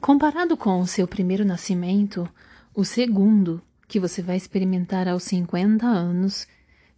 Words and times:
Comparado 0.00 0.56
com 0.56 0.80
o 0.80 0.86
seu 0.86 1.08
primeiro 1.08 1.44
nascimento, 1.44 2.28
o 2.72 2.84
segundo, 2.84 3.60
que 3.88 3.98
você 3.98 4.22
vai 4.22 4.36
experimentar 4.36 5.08
aos 5.08 5.24
50 5.24 5.84
anos, 5.84 6.46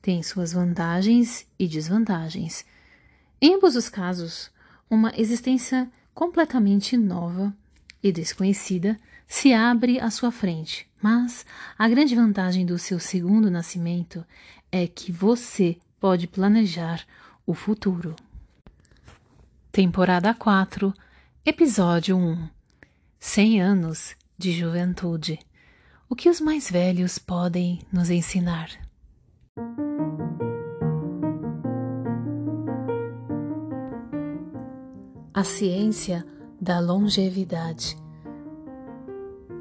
tem 0.03 0.23
suas 0.23 0.53
vantagens 0.53 1.47
e 1.58 1.67
desvantagens. 1.67 2.65
Em 3.41 3.55
ambos 3.55 3.75
os 3.75 3.89
casos, 3.89 4.50
uma 4.89 5.13
existência 5.17 5.91
completamente 6.15 6.97
nova 6.97 7.55
e 8.02 8.12
desconhecida 8.12 8.98
se 9.26 9.54
abre 9.54 9.98
à 9.98 10.10
sua 10.10 10.30
frente, 10.30 10.86
mas 11.00 11.46
a 11.78 11.88
grande 11.88 12.14
vantagem 12.14 12.66
do 12.66 12.78
seu 12.78 13.00
segundo 13.00 13.50
nascimento 13.50 14.24
é 14.70 14.86
que 14.86 15.10
você 15.10 15.78
pode 15.98 16.26
planejar 16.26 17.06
o 17.46 17.54
futuro. 17.54 18.14
Temporada 19.72 20.34
4, 20.34 20.92
Episódio 21.46 22.16
1 22.16 22.59
100 23.23 23.61
anos 23.61 24.16
de 24.39 24.50
juventude. 24.50 25.38
O 26.09 26.16
que 26.16 26.30
os 26.30 26.41
mais 26.41 26.70
velhos 26.70 27.19
podem 27.19 27.80
nos 27.92 28.09
ensinar? 28.09 28.70
A 35.34 35.45
ciência 35.45 36.25
da 36.59 36.80
longevidade. 36.80 37.95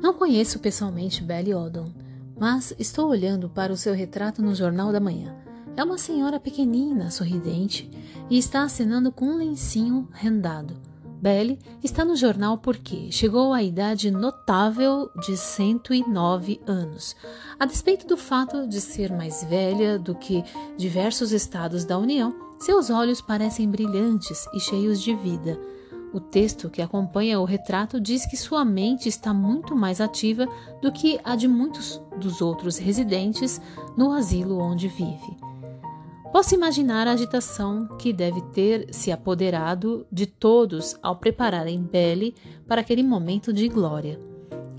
Não 0.01 0.13
conheço 0.13 0.59
pessoalmente 0.59 1.21
Belly 1.21 1.53
Odom, 1.53 1.91
mas 2.39 2.73
estou 2.79 3.09
olhando 3.09 3.49
para 3.49 3.73
o 3.73 3.77
seu 3.77 3.93
retrato 3.93 4.41
no 4.41 4.55
Jornal 4.55 4.93
da 4.93 5.01
Manhã. 5.01 5.35
É 5.75 5.83
uma 5.83 5.97
senhora 5.97 6.39
pequenina, 6.39 7.11
sorridente, 7.11 7.91
e 8.29 8.37
está 8.37 8.63
assinando 8.63 9.11
com 9.11 9.25
um 9.25 9.37
lencinho 9.37 10.07
rendado. 10.13 10.79
Belly 11.21 11.59
está 11.83 12.05
no 12.05 12.15
jornal 12.15 12.57
porque 12.57 13.11
chegou 13.11 13.51
à 13.51 13.61
idade 13.61 14.09
notável 14.09 15.09
de 15.19 15.35
109 15.35 16.61
anos, 16.65 17.15
a 17.59 17.65
despeito 17.65 18.07
do 18.07 18.15
fato 18.15 18.67
de 18.67 18.79
ser 18.79 19.11
mais 19.11 19.43
velha 19.43 19.99
do 19.99 20.15
que 20.15 20.43
diversos 20.77 21.31
estados 21.31 21.83
da 21.83 21.97
União. 21.97 22.33
Seus 22.59 22.89
olhos 22.89 23.21
parecem 23.21 23.69
brilhantes 23.69 24.47
e 24.53 24.59
cheios 24.59 25.01
de 25.01 25.13
vida. 25.13 25.59
O 26.13 26.19
texto 26.19 26.69
que 26.69 26.81
acompanha 26.81 27.39
o 27.39 27.45
retrato 27.45 27.99
diz 27.99 28.25
que 28.25 28.37
sua 28.37 28.65
mente 28.65 29.07
está 29.07 29.33
muito 29.33 29.75
mais 29.75 30.01
ativa 30.01 30.47
do 30.81 30.91
que 30.91 31.19
a 31.23 31.35
de 31.35 31.47
muitos 31.47 32.01
dos 32.17 32.41
outros 32.41 32.77
residentes 32.77 33.61
no 33.95 34.11
asilo 34.11 34.57
onde 34.57 34.87
vive. 34.87 35.48
Posso 36.31 36.53
imaginar 36.53 37.07
a 37.07 37.13
agitação 37.13 37.87
que 37.97 38.13
deve 38.13 38.39
ter 38.53 38.93
se 38.93 39.11
apoderado 39.11 40.05
de 40.11 40.27
todos 40.27 40.95
ao 41.01 41.15
prepararem 41.15 41.81
Belle 41.81 42.35
para 42.67 42.81
aquele 42.81 43.01
momento 43.01 43.51
de 43.51 43.67
glória. 43.67 44.19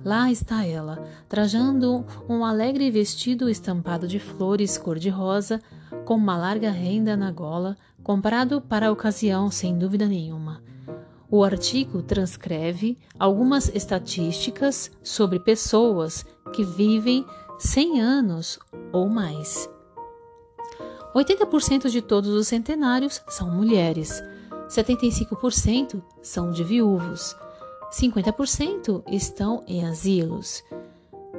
Lá 0.04 0.30
está 0.30 0.64
ela, 0.64 1.04
trajando 1.28 2.06
um 2.28 2.44
alegre 2.44 2.88
vestido 2.90 3.50
estampado 3.50 4.06
de 4.06 4.20
flores 4.20 4.78
cor-de-rosa, 4.78 5.60
com 6.04 6.14
uma 6.14 6.38
larga 6.38 6.70
renda 6.70 7.16
na 7.16 7.32
gola, 7.32 7.76
comprado 8.02 8.60
para 8.60 8.88
a 8.88 8.92
ocasião 8.92 9.50
sem 9.50 9.76
dúvida 9.76 10.06
nenhuma. 10.06 10.62
O 11.28 11.44
artigo 11.44 12.00
transcreve 12.00 12.96
algumas 13.18 13.68
estatísticas 13.74 14.90
sobre 15.02 15.40
pessoas 15.40 16.24
que 16.52 16.64
vivem 16.64 17.26
100 17.58 18.00
anos 18.00 18.58
ou 18.92 19.08
mais. 19.08 19.68
80% 21.14 21.90
de 21.90 22.00
todos 22.00 22.30
os 22.30 22.46
centenários 22.46 23.20
são 23.28 23.50
mulheres, 23.50 24.22
75% 24.68 26.00
são 26.22 26.50
de 26.50 26.62
viúvos, 26.62 27.36
50% 27.92 29.02
estão 29.08 29.64
em 29.66 29.84
asilos, 29.84 30.62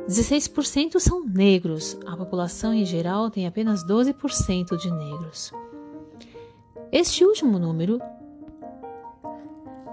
16% 0.08 1.00
são 1.00 1.24
negros, 1.26 1.98
a 2.06 2.18
população 2.18 2.74
em 2.74 2.84
geral 2.84 3.30
tem 3.30 3.48
apenas 3.48 3.86
12% 3.86 4.76
de 4.78 4.92
negros. 4.92 5.54
Este 6.92 7.24
último 7.24 7.58
número 7.58 8.02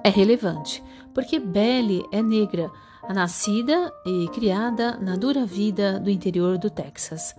é 0.03 0.09
relevante, 0.09 0.83
porque 1.15 1.39
Belle 1.39 2.05
é 2.11 2.21
negra, 2.21 2.73
nascida 3.15 3.93
e 4.05 4.29
criada 4.29 4.97
na 4.97 5.15
dura 5.15 5.47
vida 5.47 6.01
do 6.01 6.11
interior 6.11 6.59
do 6.59 6.69
Texas. 6.69 7.35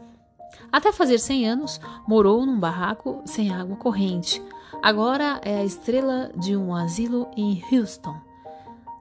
Até 0.72 0.92
fazer 0.92 1.18
100 1.18 1.50
anos, 1.50 1.82
morou 2.08 2.46
num 2.46 2.60
barraco 2.60 3.22
sem 3.26 3.54
água 3.54 3.76
corrente. 3.76 4.42
Agora 4.82 5.42
é 5.44 5.60
a 5.60 5.66
estrela 5.66 6.32
de 6.36 6.56
um 6.56 6.74
asilo 6.74 7.28
em 7.36 7.62
Houston. 7.72 8.16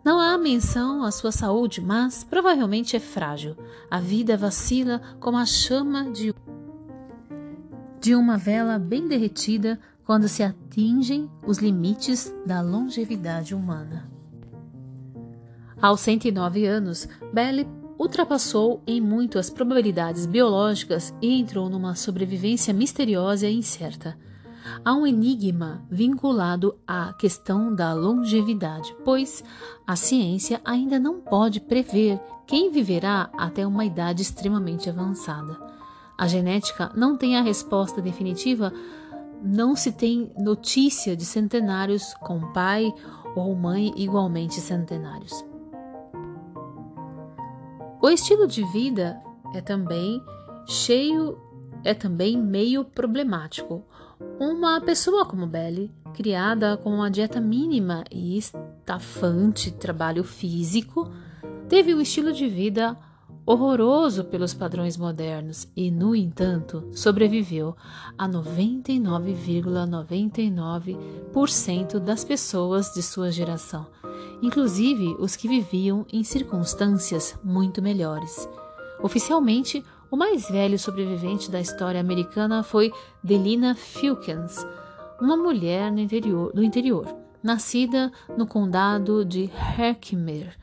Não 0.04 0.18
há 0.18 0.38
menção 0.38 1.04
à 1.04 1.10
sua 1.10 1.30
saúde, 1.30 1.80
mas 1.80 2.24
provavelmente 2.24 2.96
é 2.96 3.00
frágil. 3.00 3.56
A 3.90 4.00
vida 4.00 4.36
vacila 4.36 5.02
como 5.20 5.36
a 5.36 5.44
chama 5.44 6.10
de, 6.10 6.34
de 8.00 8.14
uma 8.14 8.38
vela 8.38 8.78
bem 8.78 9.06
derretida 9.06 9.78
quando 10.04 10.26
se 10.26 10.42
atingem 10.42 11.30
os 11.46 11.58
limites 11.58 12.34
da 12.46 12.62
longevidade 12.62 13.54
humana. 13.54 14.10
Aos 15.80 16.00
109 16.00 16.64
anos, 16.64 17.06
Belle 17.32 17.68
ultrapassou 17.98 18.82
em 18.86 19.00
muito 19.00 19.38
as 19.38 19.50
probabilidades 19.50 20.24
biológicas 20.24 21.12
e 21.20 21.40
entrou 21.40 21.68
numa 21.68 21.94
sobrevivência 21.94 22.72
misteriosa 22.72 23.48
e 23.48 23.56
incerta. 23.56 24.16
Há 24.84 24.94
um 24.94 25.06
enigma 25.06 25.82
vinculado 25.90 26.76
à 26.86 27.12
questão 27.14 27.74
da 27.74 27.92
longevidade, 27.92 28.94
pois 29.04 29.42
a 29.86 29.96
ciência 29.96 30.60
ainda 30.64 30.98
não 30.98 31.20
pode 31.20 31.60
prever 31.60 32.20
quem 32.46 32.70
viverá 32.70 33.30
até 33.36 33.66
uma 33.66 33.84
idade 33.84 34.22
extremamente 34.22 34.88
avançada. 34.88 35.58
A 36.16 36.26
genética 36.26 36.92
não 36.94 37.16
tem 37.16 37.36
a 37.36 37.42
resposta 37.42 38.02
definitiva, 38.02 38.72
não 39.42 39.76
se 39.76 39.92
tem 39.92 40.32
notícia 40.36 41.16
de 41.16 41.24
centenários 41.24 42.14
com 42.20 42.52
pai 42.52 42.92
ou 43.36 43.54
mãe 43.54 43.92
igualmente 43.96 44.60
centenários. 44.60 45.47
O 48.00 48.08
estilo 48.08 48.46
de 48.46 48.64
vida 48.64 49.20
é 49.52 49.60
também 49.60 50.22
cheio, 50.64 51.36
é 51.82 51.92
também 51.92 52.40
meio 52.40 52.84
problemático. 52.84 53.84
Uma 54.38 54.80
pessoa 54.80 55.26
como 55.26 55.48
Belly, 55.48 55.90
criada 56.14 56.76
com 56.76 56.94
uma 56.94 57.10
dieta 57.10 57.40
mínima 57.40 58.04
e 58.08 58.38
estafante 58.38 59.72
trabalho 59.72 60.22
físico, 60.22 61.10
teve 61.68 61.92
um 61.92 62.00
estilo 62.00 62.32
de 62.32 62.48
vida 62.48 62.96
horroroso 63.44 64.22
pelos 64.24 64.54
padrões 64.54 64.96
modernos 64.96 65.66
e, 65.74 65.90
no 65.90 66.14
entanto, 66.14 66.88
sobreviveu 66.92 67.76
a 68.16 68.28
99,99% 68.28 70.96
,99 71.32 71.98
das 71.98 72.22
pessoas 72.22 72.94
de 72.94 73.02
sua 73.02 73.32
geração 73.32 73.88
inclusive 74.42 75.16
os 75.18 75.36
que 75.36 75.48
viviam 75.48 76.06
em 76.12 76.22
circunstâncias 76.22 77.38
muito 77.42 77.82
melhores. 77.82 78.48
Oficialmente, 79.02 79.84
o 80.10 80.16
mais 80.16 80.48
velho 80.48 80.78
sobrevivente 80.78 81.50
da 81.50 81.60
história 81.60 82.00
americana 82.00 82.62
foi 82.62 82.92
Delina 83.22 83.74
Filkins, 83.74 84.66
uma 85.20 85.36
mulher 85.36 85.92
no 85.92 86.00
interior, 86.00 86.52
do 86.52 86.62
interior, 86.62 87.06
nascida 87.42 88.10
no 88.36 88.46
condado 88.46 89.24
de 89.24 89.50
Herkimer, 89.78 90.56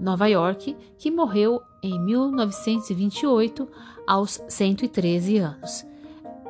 Nova 0.00 0.26
York, 0.26 0.76
que 0.98 1.10
morreu 1.10 1.62
em 1.82 1.98
1928 2.04 3.68
aos 4.06 4.42
113 4.48 5.38
anos. 5.38 5.93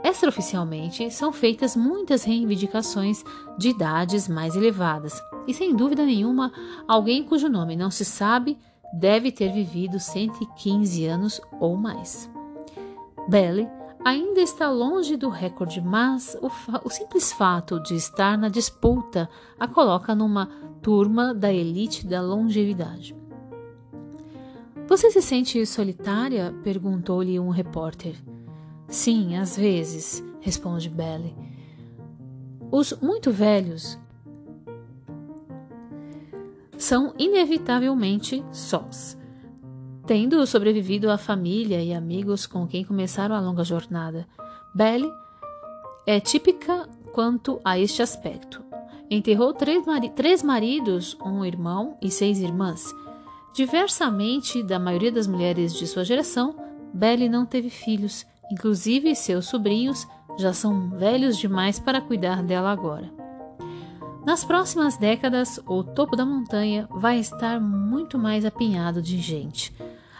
Extraoficialmente, 0.04 1.10
são 1.10 1.32
feitas 1.32 1.74
muitas 1.74 2.24
reivindicações 2.24 3.24
de 3.56 3.70
idades 3.70 4.28
mais 4.28 4.54
elevadas, 4.54 5.18
e 5.48 5.54
sem 5.54 5.74
dúvida 5.74 6.04
nenhuma, 6.04 6.52
alguém 6.86 7.24
cujo 7.24 7.48
nome 7.48 7.74
não 7.74 7.90
se 7.90 8.04
sabe 8.04 8.58
deve 8.92 9.32
ter 9.32 9.50
vivido 9.50 9.98
115 9.98 11.06
anos 11.06 11.40
ou 11.58 11.74
mais. 11.74 12.30
Belle 13.26 13.66
ainda 14.04 14.42
está 14.42 14.70
longe 14.70 15.16
do 15.16 15.30
recorde, 15.30 15.80
mas 15.80 16.36
o, 16.42 16.50
o, 16.84 16.90
simples 16.90 17.32
fato 17.32 17.80
de 17.80 17.94
estar 17.94 18.36
na 18.36 18.50
disputa 18.50 19.26
a 19.58 19.66
coloca 19.66 20.14
numa 20.14 20.50
turma 20.82 21.32
da 21.32 21.50
elite 21.50 22.06
da 22.06 22.20
longevidade. 22.20 23.16
Você 24.86 25.10
se 25.10 25.22
sente 25.22 25.64
solitária? 25.64 26.54
perguntou-lhe 26.62 27.40
um 27.40 27.48
repórter. 27.48 28.33
Sim, 28.94 29.36
às 29.36 29.56
vezes, 29.56 30.24
responde 30.40 30.88
Belle. 30.88 31.34
Os 32.70 32.92
muito 33.02 33.32
velhos 33.32 33.98
são 36.78 37.12
inevitavelmente 37.18 38.44
sós, 38.52 39.18
tendo 40.06 40.46
sobrevivido 40.46 41.10
à 41.10 41.18
família 41.18 41.82
e 41.82 41.92
amigos 41.92 42.46
com 42.46 42.68
quem 42.68 42.84
começaram 42.84 43.34
a 43.34 43.40
longa 43.40 43.64
jornada. 43.64 44.28
Belle 44.72 45.10
é 46.06 46.20
típica 46.20 46.88
quanto 47.12 47.60
a 47.64 47.76
este 47.76 48.00
aspecto. 48.00 48.62
Enterrou 49.10 49.52
três, 49.52 49.84
mari 49.84 50.08
três 50.10 50.40
maridos, 50.40 51.18
um 51.20 51.44
irmão 51.44 51.98
e 52.00 52.12
seis 52.12 52.38
irmãs. 52.38 52.94
Diversamente 53.52 54.62
da 54.62 54.78
maioria 54.78 55.10
das 55.10 55.26
mulheres 55.26 55.74
de 55.74 55.84
sua 55.84 56.04
geração, 56.04 56.54
Belle 56.92 57.28
não 57.28 57.44
teve 57.44 57.70
filhos, 57.70 58.24
inclusive 58.50 59.14
seus 59.14 59.46
sobrinhos 59.46 60.06
já 60.38 60.52
são 60.52 60.90
velhos 60.90 61.36
demais 61.36 61.78
para 61.78 62.00
cuidar 62.00 62.42
dela 62.42 62.70
agora. 62.70 63.10
Nas 64.24 64.42
próximas 64.42 64.96
décadas, 64.96 65.60
o 65.66 65.84
topo 65.84 66.16
da 66.16 66.24
montanha 66.24 66.88
vai 66.90 67.18
estar 67.18 67.60
muito 67.60 68.18
mais 68.18 68.44
apinhado 68.44 69.02
de 69.02 69.18
gente. 69.18 69.74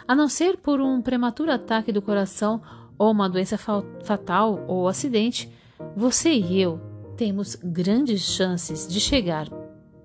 A 0.07 0.15
não 0.15 0.29
ser 0.29 0.59
por 0.59 0.81
um 0.81 1.01
prematuro 1.01 1.51
ataque 1.51 1.91
do 1.91 2.03
coração 2.03 2.61
ou 2.99 3.11
uma 3.11 3.29
doença 3.29 3.57
fatal 3.57 4.63
ou 4.69 4.87
acidente, 4.87 5.51
você 5.97 6.35
e 6.35 6.61
eu 6.61 6.81
temos 7.17 7.55
grandes 7.55 8.23
chances 8.23 8.87
de 8.87 9.01
chegar, 9.01 9.49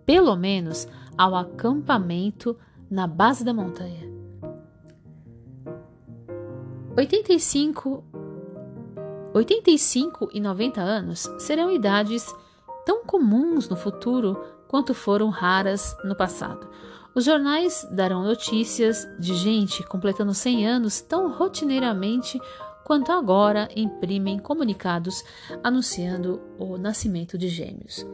pelo 0.06 0.36
menos, 0.36 0.88
ao 1.18 1.36
acampamento 1.36 2.56
na 2.90 3.06
base 3.06 3.44
da 3.44 3.54
montanha. 3.54 4.08
85, 6.96 8.04
85 9.34 10.30
e 10.34 10.40
90 10.40 10.82
anos 10.82 11.30
serão 11.38 11.72
idades 11.72 12.26
tão 12.86 13.06
comuns 13.06 13.70
no 13.70 13.76
futuro 13.76 14.44
quanto 14.68 14.94
foram 14.94 15.30
raras 15.30 15.96
no 16.04 16.16
passado. 16.16 16.68
Os 17.14 17.26
jornais 17.26 17.88
darão 17.92 18.24
notícias 18.24 19.08
de 19.20 19.34
gente 19.34 19.84
completando 19.84 20.34
100 20.34 20.68
anos 20.68 21.02
tão 21.02 21.32
rotineiramente 21.32 22.40
quanto 22.84 23.12
agora 23.12 23.70
imprimem 23.76 24.40
comunicados 24.40 25.24
anunciando 25.64 26.42
o 26.58 26.78
nascimento 26.78 27.38
de 27.38 27.48
gêmeos. 27.48 28.06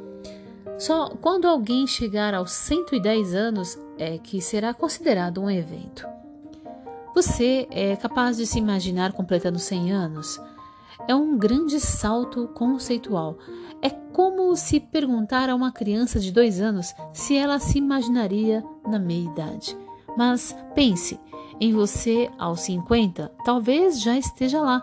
Só 0.77 1.09
quando 1.21 1.47
alguém 1.47 1.87
chegar 1.87 2.33
aos 2.33 2.51
110 2.51 3.33
anos 3.33 3.79
é 3.97 4.17
que 4.17 4.41
será 4.41 4.73
considerado 4.73 5.41
um 5.41 5.49
evento. 5.49 6.05
Você 7.13 7.65
é 7.71 7.95
capaz 7.95 8.35
de 8.35 8.45
se 8.45 8.59
imaginar 8.59 9.13
completando 9.13 9.57
100 9.57 9.93
anos? 9.93 10.41
É 11.07 11.15
um 11.15 11.37
grande 11.37 11.79
salto 11.79 12.47
conceitual. 12.49 13.37
É 13.81 13.89
como 13.89 14.55
se 14.55 14.79
perguntar 14.79 15.49
a 15.49 15.55
uma 15.55 15.71
criança 15.71 16.19
de 16.19 16.31
dois 16.31 16.61
anos 16.61 16.93
se 17.13 17.35
ela 17.35 17.59
se 17.59 17.77
imaginaria 17.77 18.63
na 18.87 18.97
meia-idade. 18.97 19.77
Mas 20.17 20.55
pense, 20.73 21.19
em 21.59 21.73
você 21.73 22.29
aos 22.37 22.61
50, 22.61 23.31
talvez 23.43 24.01
já 24.01 24.17
esteja 24.17 24.61
lá, 24.61 24.81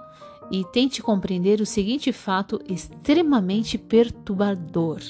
e 0.51 0.65
tente 0.67 1.03
compreender 1.03 1.61
o 1.61 1.67
seguinte 1.67 2.13
fato 2.13 2.61
extremamente 2.69 3.79
perturbador. 3.79 5.01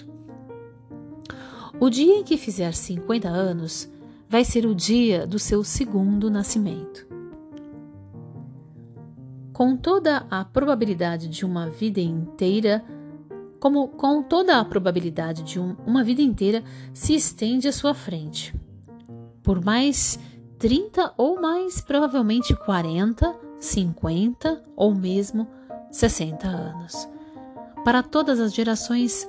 O 1.80 1.90
dia 1.90 2.14
em 2.14 2.22
que 2.22 2.36
fizer 2.36 2.72
50 2.72 3.28
anos 3.28 3.90
vai 4.28 4.44
ser 4.44 4.64
o 4.66 4.74
dia 4.74 5.26
do 5.26 5.38
seu 5.38 5.64
segundo 5.64 6.30
nascimento. 6.30 7.11
Com 9.52 9.76
toda 9.76 10.26
a 10.30 10.44
probabilidade 10.44 11.28
de 11.28 11.44
uma 11.44 11.68
vida 11.68 12.00
inteira, 12.00 12.84
como 13.60 13.88
com 13.88 14.22
toda 14.22 14.58
a 14.58 14.64
probabilidade 14.64 15.42
de 15.42 15.60
um, 15.60 15.76
uma 15.86 16.02
vida 16.02 16.22
inteira 16.22 16.64
se 16.92 17.14
estende 17.14 17.68
à 17.68 17.72
sua 17.72 17.94
frente. 17.94 18.54
Por 19.42 19.64
mais 19.64 20.18
30 20.58 21.14
ou 21.16 21.40
mais, 21.40 21.80
provavelmente 21.80 22.54
40, 22.54 23.34
50 23.60 24.62
ou 24.74 24.94
mesmo 24.94 25.46
60 25.90 26.48
anos. 26.48 27.08
Para 27.84 28.02
todas 28.02 28.40
as 28.40 28.54
gerações, 28.54 29.28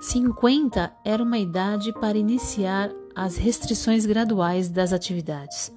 50 0.00 0.92
era 1.04 1.22
uma 1.22 1.38
idade 1.38 1.92
para 1.94 2.16
iniciar 2.16 2.90
as 3.14 3.36
restrições 3.36 4.06
graduais 4.06 4.68
das 4.68 4.92
atividades. 4.92 5.72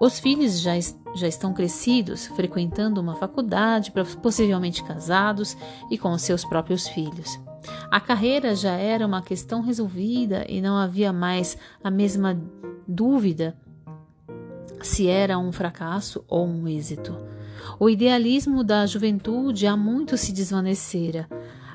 Os 0.00 0.18
filhos 0.18 0.60
já, 0.60 0.72
já 1.14 1.28
estão 1.28 1.52
crescidos, 1.52 2.26
frequentando 2.28 3.02
uma 3.02 3.16
faculdade, 3.16 3.92
possivelmente 4.22 4.82
casados 4.82 5.54
e 5.90 5.98
com 5.98 6.16
seus 6.16 6.42
próprios 6.42 6.88
filhos. 6.88 7.38
A 7.90 8.00
carreira 8.00 8.56
já 8.56 8.72
era 8.72 9.06
uma 9.06 9.20
questão 9.20 9.60
resolvida 9.60 10.46
e 10.48 10.62
não 10.62 10.78
havia 10.78 11.12
mais 11.12 11.58
a 11.84 11.90
mesma 11.90 12.40
dúvida 12.88 13.54
se 14.80 15.06
era 15.06 15.38
um 15.38 15.52
fracasso 15.52 16.24
ou 16.26 16.46
um 16.46 16.66
êxito. 16.66 17.14
O 17.78 17.90
idealismo 17.90 18.64
da 18.64 18.86
juventude 18.86 19.66
há 19.66 19.76
muito 19.76 20.16
se 20.16 20.32
desvanecera. 20.32 21.28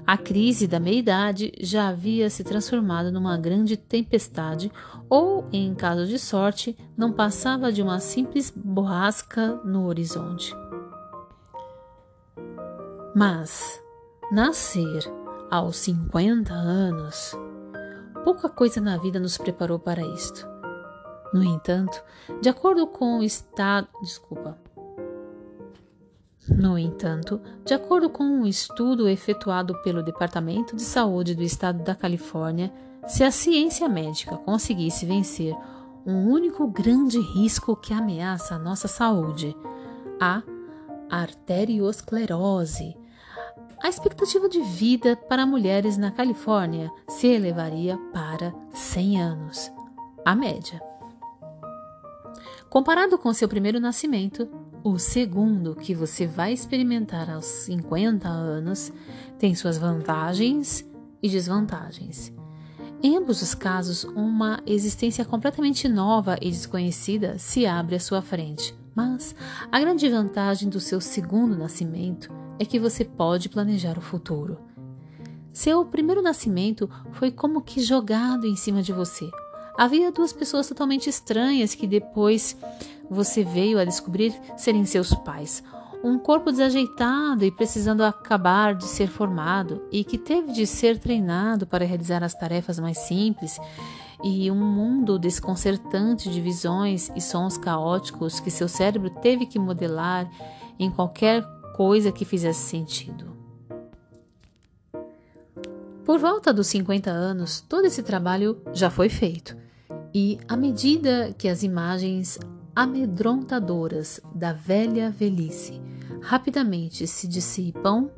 A 0.08 0.18
crise 0.18 0.68
da 0.68 0.80
meia-idade 0.80 1.52
já 1.60 1.88
havia 1.88 2.30
se 2.30 2.44
transformado 2.44 3.12
numa 3.12 3.36
grande 3.38 3.76
tempestade, 3.76 4.72
ou, 5.10 5.48
em 5.52 5.74
caso 5.74 6.06
de 6.06 6.20
sorte, 6.20 6.78
não 6.96 7.12
passava 7.12 7.72
de 7.72 7.82
uma 7.82 8.00
simples 8.00 8.54
borrasca 8.56 9.56
no 9.64 9.88
horizonte. 9.88 10.56
Mas 13.16 13.82
nascer 14.32 15.12
aos 15.50 15.78
50 15.78 16.54
anos, 16.54 17.36
pouca 18.24 18.48
coisa 18.48 18.80
na 18.80 18.98
vida 18.98 19.20
nos 19.20 19.40
preparou 19.40 19.80
para 19.80 20.06
isto. 20.06 20.48
No 21.34 21.44
entanto, 21.44 22.00
de 22.42 22.48
acordo 22.48 22.86
com 22.86 23.18
o 23.18 23.24
estado, 23.24 23.88
desculpa. 24.04 24.65
No 26.48 26.78
entanto, 26.78 27.42
de 27.66 27.74
acordo 27.74 28.10
com 28.10 28.24
um 28.24 28.46
estudo 28.46 29.10
efetuado 29.10 29.82
pelo 29.82 30.04
Departamento 30.04 30.76
de 30.76 30.84
Saúde 30.84 31.34
do 31.34 31.42
Estado 31.42 31.84
da 31.84 31.96
Califórnia, 31.96 32.72
se 33.08 33.24
a 33.24 33.32
ciência 33.32 33.90
médica 33.90 34.38
conseguisse 34.38 35.06
vencer 35.06 35.56
um 36.06 36.30
único 36.30 36.68
grande 36.68 37.20
risco 37.20 37.76
que 37.76 37.94
ameaça 37.94 38.56
a 38.56 38.60
nossa 38.60 38.88
saúde, 38.88 39.56
a 40.20 40.44
arteriosclerose, 41.10 42.96
a 43.82 43.90
expectativa 43.90 44.48
de 44.48 44.62
vida 44.62 45.16
para 45.16 45.46
mulheres 45.46 45.98
na 45.98 46.12
Califórnia 46.12 46.92
se 47.08 47.28
elevaria 47.28 47.98
para 48.14 48.54
100 48.72 49.22
anos, 49.22 49.72
a 50.24 50.36
média. 50.36 50.82
Comparado 52.70 53.18
com 53.18 53.32
seu 53.34 53.48
primeiro 53.48 53.80
nascimento, 53.80 54.50
o 54.86 55.00
segundo, 55.00 55.74
que 55.74 55.96
você 55.96 56.28
vai 56.28 56.54
experimentar 56.54 57.28
aos 57.28 57.46
50 57.46 58.30
anos, 58.30 58.94
tem 59.40 59.56
suas 59.56 59.80
vantagens 59.80 60.88
e 61.24 61.28
desvantagens. 61.28 62.32
Em 63.02 63.18
ambos 63.18 63.42
os 63.42 63.56
casos, 63.56 64.04
uma 64.04 64.62
existência 64.64 65.26
completamente 65.26 65.90
nova 65.90 66.38
e 66.40 66.52
desconhecida 66.52 67.40
se 67.40 67.66
abre 67.66 67.96
à 67.96 68.00
sua 68.00 68.22
frente. 68.22 68.76
Mas 68.94 69.36
a 69.72 69.80
grande 69.80 70.08
vantagem 70.08 70.70
do 70.70 70.80
seu 70.80 71.02
segundo 71.02 71.58
nascimento 71.58 72.32
é 72.60 72.64
que 72.64 72.80
você 72.80 73.04
pode 73.04 73.50
planejar 73.50 73.98
o 73.98 74.02
futuro. 74.02 74.60
Seu 75.52 75.84
primeiro 75.84 76.22
nascimento 76.22 76.88
foi 77.14 77.32
como 77.32 77.60
que 77.60 77.82
jogado 77.82 78.46
em 78.46 78.56
cima 78.56 78.84
de 78.84 78.94
você, 78.94 79.28
Havia 79.78 80.10
duas 80.10 80.32
pessoas 80.32 80.70
totalmente 80.70 81.10
estranhas 81.10 81.76
que 81.76 81.86
depois 81.86 82.56
você 83.10 83.44
veio 83.44 83.80
a 83.80 83.86
descobrir 83.86 84.34
serem 84.58 84.86
seus 84.86 85.14
pais. 85.14 85.64
Um 86.04 86.20
corpo 86.20 86.52
desajeitado 86.52 87.44
e 87.44 87.52
precisando 87.52 88.04
acabar 88.04 88.76
de 88.76 88.86
ser 88.86 89.08
formado, 89.08 89.88
e 89.92 90.04
que 90.04 90.18
teve 90.18 90.52
de 90.52 90.68
ser 90.68 91.00
treinado 91.00 91.66
para 91.66 91.86
realizar 91.86 92.24
as 92.24 92.36
tarefas 92.36 92.80
mais 92.80 93.00
simples, 93.00 93.60
e 94.24 94.50
um 94.52 94.56
mundo 94.56 95.18
desconcertante 95.18 96.30
de 96.30 96.40
visões 96.40 97.12
e 97.16 97.22
sons 97.22 97.58
caóticos 97.58 98.40
que 98.40 98.52
seu 98.52 98.68
cérebro 98.68 99.10
teve 99.10 99.46
que 99.46 99.60
modelar 99.60 100.30
em 100.80 100.90
qualquer 100.90 101.44
coisa 101.76 102.12
que 102.12 102.26
fizesse 102.26 102.70
sentido. 102.70 103.36
Por 106.06 106.20
volta 106.20 106.54
dos 106.54 106.68
50 106.68 107.10
anos, 107.10 107.62
todo 107.62 107.86
esse 107.86 108.04
trabalho 108.04 108.62
já 108.74 108.92
foi 108.92 109.10
feito. 109.10 109.58
E 110.14 110.38
à 110.48 110.56
medida 110.56 111.34
que 111.38 111.48
as 111.48 111.64
imagens 111.64 112.40
amedrontadoras 112.76 114.20
da 114.34 114.52
velha 114.52 115.10
velhice 115.10 115.82
rapidamente 116.22 117.06
se 117.06 117.28
dissipam, 117.28 118.10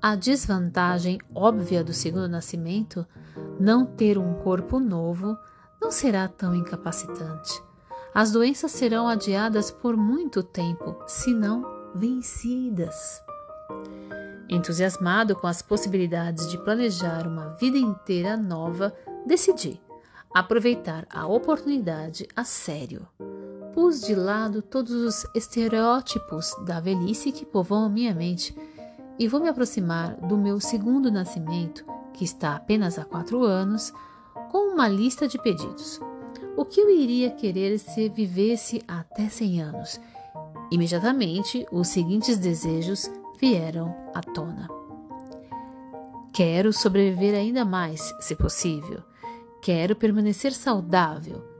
a 0.00 0.14
desvantagem 0.14 1.18
óbvia 1.34 1.82
do 1.82 1.92
segundo 1.92 2.28
nascimento, 2.28 3.06
não 3.58 3.86
ter 3.86 4.18
um 4.18 4.34
corpo 4.34 4.78
novo, 4.78 5.36
não 5.80 5.90
será 5.90 6.28
tão 6.28 6.54
incapacitante. 6.54 7.62
As 8.14 8.30
doenças 8.30 8.70
serão 8.72 9.08
adiadas 9.08 9.70
por 9.70 9.96
muito 9.96 10.42
tempo, 10.42 10.96
se 11.06 11.32
não 11.32 11.64
vencidas. 11.94 13.22
Entusiasmado 14.48 15.34
com 15.34 15.46
as 15.46 15.62
possibilidades 15.62 16.50
de 16.50 16.58
planejar 16.58 17.26
uma 17.26 17.54
vida 17.54 17.78
inteira 17.78 18.36
nova, 18.36 18.94
decidi 19.26 19.80
aproveitar 20.34 21.06
a 21.10 21.26
oportunidade 21.26 22.28
a 22.36 22.44
sério. 22.44 23.06
Pus 23.74 24.02
de 24.02 24.14
lado 24.14 24.60
todos 24.60 24.92
os 24.92 25.26
estereótipos 25.34 26.54
da 26.64 26.78
velhice 26.78 27.32
que 27.32 27.46
povoam 27.46 27.88
minha 27.88 28.14
mente 28.14 28.54
e 29.18 29.26
vou 29.26 29.40
me 29.40 29.48
aproximar 29.48 30.14
do 30.16 30.36
meu 30.36 30.60
segundo 30.60 31.10
nascimento 31.10 31.84
que 32.12 32.24
está 32.24 32.54
apenas 32.54 32.98
há 32.98 33.04
quatro 33.04 33.42
anos, 33.42 33.92
com 34.50 34.74
uma 34.74 34.88
lista 34.88 35.26
de 35.26 35.38
pedidos. 35.38 36.00
O 36.56 36.64
que 36.64 36.80
eu 36.80 36.90
iria 36.90 37.30
querer 37.30 37.78
se 37.78 38.08
vivesse 38.08 38.82
até 38.86 39.28
100 39.28 39.62
anos? 39.62 40.00
Imediatamente, 40.70 41.66
os 41.72 41.88
seguintes 41.88 42.38
desejos 42.38 43.10
vieram 43.40 43.94
à 44.14 44.20
tona. 44.20 44.68
Quero 46.32 46.72
sobreviver 46.72 47.34
ainda 47.34 47.64
mais, 47.64 48.14
se 48.20 48.36
possível. 48.36 49.02
Quero 49.60 49.96
permanecer 49.96 50.52
saudável. 50.52 51.51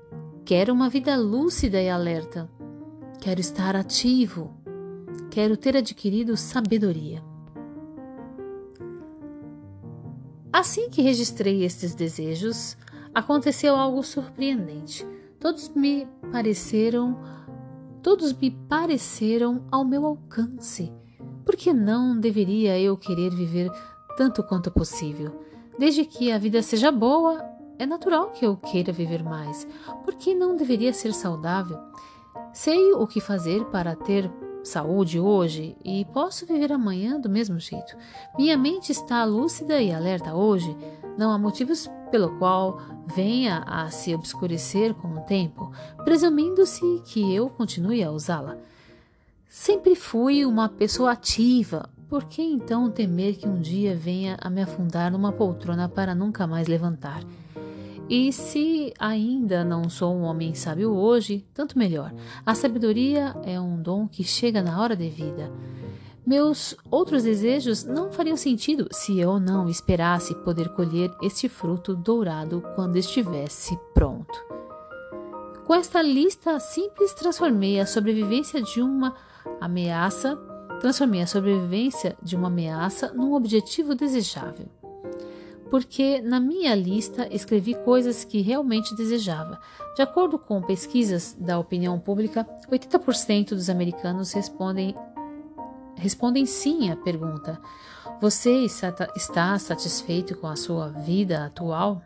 Quero 0.45 0.73
uma 0.73 0.89
vida 0.89 1.17
lúcida 1.17 1.81
e 1.81 1.89
alerta. 1.89 2.51
Quero 3.21 3.41
estar 3.41 3.77
ativo. 3.77 4.53
Quero 5.31 5.57
ter 5.57 5.77
adquirido 5.77 6.37
sabedoria. 6.37 7.23
Assim 10.53 10.91
que 10.91 11.01
registrei 11.01 11.65
estes 11.65 11.95
desejos, 11.95 12.77
aconteceu 13.15 13.77
algo 13.77 14.03
surpreendente. 14.03 15.07
Todos 15.39 15.69
me 15.69 16.09
pareceram, 16.33 17.17
todos 18.03 18.33
me 18.33 18.51
pareceram 18.69 19.65
ao 19.71 19.85
meu 19.85 20.05
alcance. 20.05 20.93
Por 21.45 21.55
que 21.55 21.73
não 21.73 22.19
deveria 22.19 22.79
eu 22.81 22.97
querer 22.97 23.31
viver 23.31 23.71
tanto 24.17 24.43
quanto 24.43 24.73
possível? 24.73 25.41
Desde 25.79 26.05
que 26.05 26.33
a 26.33 26.39
vida 26.39 26.63
seja 26.63 26.91
boa, 26.91 27.43
é 27.79 27.87
natural 27.87 28.31
que 28.31 28.47
eu 28.47 28.57
queira 28.57 28.93
viver 28.93 29.23
mais. 29.23 29.67
Por 30.05 30.15
que 30.15 30.35
não 30.35 30.57
deveria 30.57 30.93
ser 30.93 31.13
saudável? 31.13 31.79
Sei 32.53 32.93
o 32.93 33.07
que 33.07 33.21
fazer 33.21 33.65
para 33.67 33.97
ter 33.97 34.31
saúde 34.63 35.19
hoje 35.19 35.77
e 35.85 36.05
posso 36.07 36.47
viver 36.47 36.73
amanhã 36.73 37.21
do 37.21 37.29
mesmo 37.29 37.59
jeito. 37.59 37.97
Minha 38.39 38.57
mente 38.57 38.93
está 38.93 39.25
lúcida 39.25 39.81
e 39.81 39.93
alerta 39.93 40.35
hoje. 40.35 40.77
Não 41.19 41.31
há 41.31 41.39
motivos 41.39 41.91
pelo 42.11 42.39
qual 42.39 42.79
venha 43.07 43.65
a 43.67 43.91
se 43.91 44.15
obscurecer 44.15 44.95
com 44.95 45.09
o 45.09 45.21
tempo, 45.23 45.73
presumindo-se 46.05 47.03
que 47.07 47.35
eu 47.35 47.49
continue 47.49 48.03
a 48.03 48.11
usá-la. 48.11 48.57
Sempre 49.49 49.95
fui 49.95 50.45
uma 50.45 50.69
pessoa 50.69 51.13
ativa. 51.13 51.89
Por 52.09 52.25
que 52.25 52.43
então 52.43 52.91
temer 52.91 53.37
que 53.37 53.49
um 53.49 53.61
dia 53.61 53.97
venha 53.97 54.37
a 54.41 54.51
me 54.51 54.63
afundar 54.63 55.11
numa 55.11 55.33
poltrona 55.33 55.89
para 55.89 56.15
nunca 56.15 56.47
mais 56.47 56.69
levantar? 56.69 57.23
E 58.09 58.33
se 58.33 58.93
ainda 58.99 59.65
não 59.65 59.89
sou 59.89 60.15
um 60.15 60.23
homem 60.23 60.55
sábio 60.55 60.93
hoje, 60.95 61.47
tanto 61.55 61.79
melhor. 61.79 62.13
A 62.45 62.55
sabedoria 62.55 63.35
é 63.43 63.59
um 63.61 63.81
dom 63.81 64.07
que 64.07 64.25
chega 64.25 64.63
na 64.63 64.81
hora 64.81 64.97
devida. 64.97 65.51
Meus 66.25 66.77
outros 66.91 67.25
desejos 67.25 67.85
não 67.85 68.13
fariam 68.13 68.37
sentido 68.37 68.87
se 68.93 69.19
eu 69.19 69.41
não 69.41 69.69
esperasse 69.69 70.35
poder 70.45 70.69
colher 70.71 71.11
este 71.21 71.49
fruto 71.49 71.97
dourado 71.97 72.63
quando 72.75 72.97
estivesse 72.97 73.77
pronto. 73.93 74.33
Com 75.67 75.75
esta 75.75 76.03
lista 76.03 76.61
simples, 76.61 77.15
transformei 77.15 77.81
a 77.81 77.87
sobrevivência 77.87 78.63
de 78.63 78.81
uma 78.81 79.15
ameaça, 79.61 80.37
transformei 80.81 81.23
a 81.23 81.27
sobrevivência 81.27 82.17
de 82.23 82.37
uma 82.37 82.49
ameaça 82.49 83.13
num 83.13 83.35
objetivo 83.35 83.95
desejável 83.95 84.69
porque 85.73 86.21
na 86.21 86.39
minha 86.39 86.75
lista 86.75 87.27
escrevi 87.35 87.75
coisas 87.75 88.25
que 88.25 88.43
realmente 88.43 88.95
desejava. 88.95 89.59
De 89.97 90.03
acordo 90.03 90.39
com 90.39 90.61
pesquisas 90.61 91.35
da 91.41 91.59
opinião 91.59 91.99
pública, 91.99 92.47
80% 92.71 93.55
dos 93.55 93.71
americanos 93.71 94.33
respondem, 94.33 94.95
respondem 95.97 96.45
sim 96.45 96.91
à 96.91 96.97
pergunta: 96.97 97.59
Você 98.21 98.67
está 99.17 99.59
satisfeito 99.59 100.37
com 100.37 100.47
a 100.47 100.57
sua 100.57 100.89
vida 100.89 101.47
atual? 101.47 102.03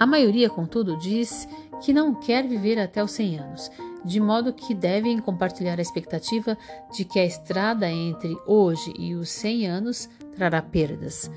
A 0.00 0.06
maioria, 0.06 0.50
contudo, 0.50 0.98
diz 0.98 1.48
que 1.84 1.92
não 1.92 2.16
quer 2.16 2.48
viver 2.48 2.80
até 2.80 3.00
os 3.00 3.12
100 3.12 3.38
anos, 3.38 3.70
de 4.04 4.18
modo 4.18 4.52
que 4.52 4.74
devem 4.74 5.20
compartilhar 5.20 5.78
a 5.78 5.82
expectativa 5.82 6.58
de 6.92 7.04
que 7.04 7.20
a 7.20 7.24
estrada 7.24 7.88
entre 7.88 8.36
hoje 8.44 8.92
e 8.98 9.14
os 9.14 9.30
100 9.30 9.68
anos 9.68 10.08
trará 10.34 10.60
perdas. 10.60 11.30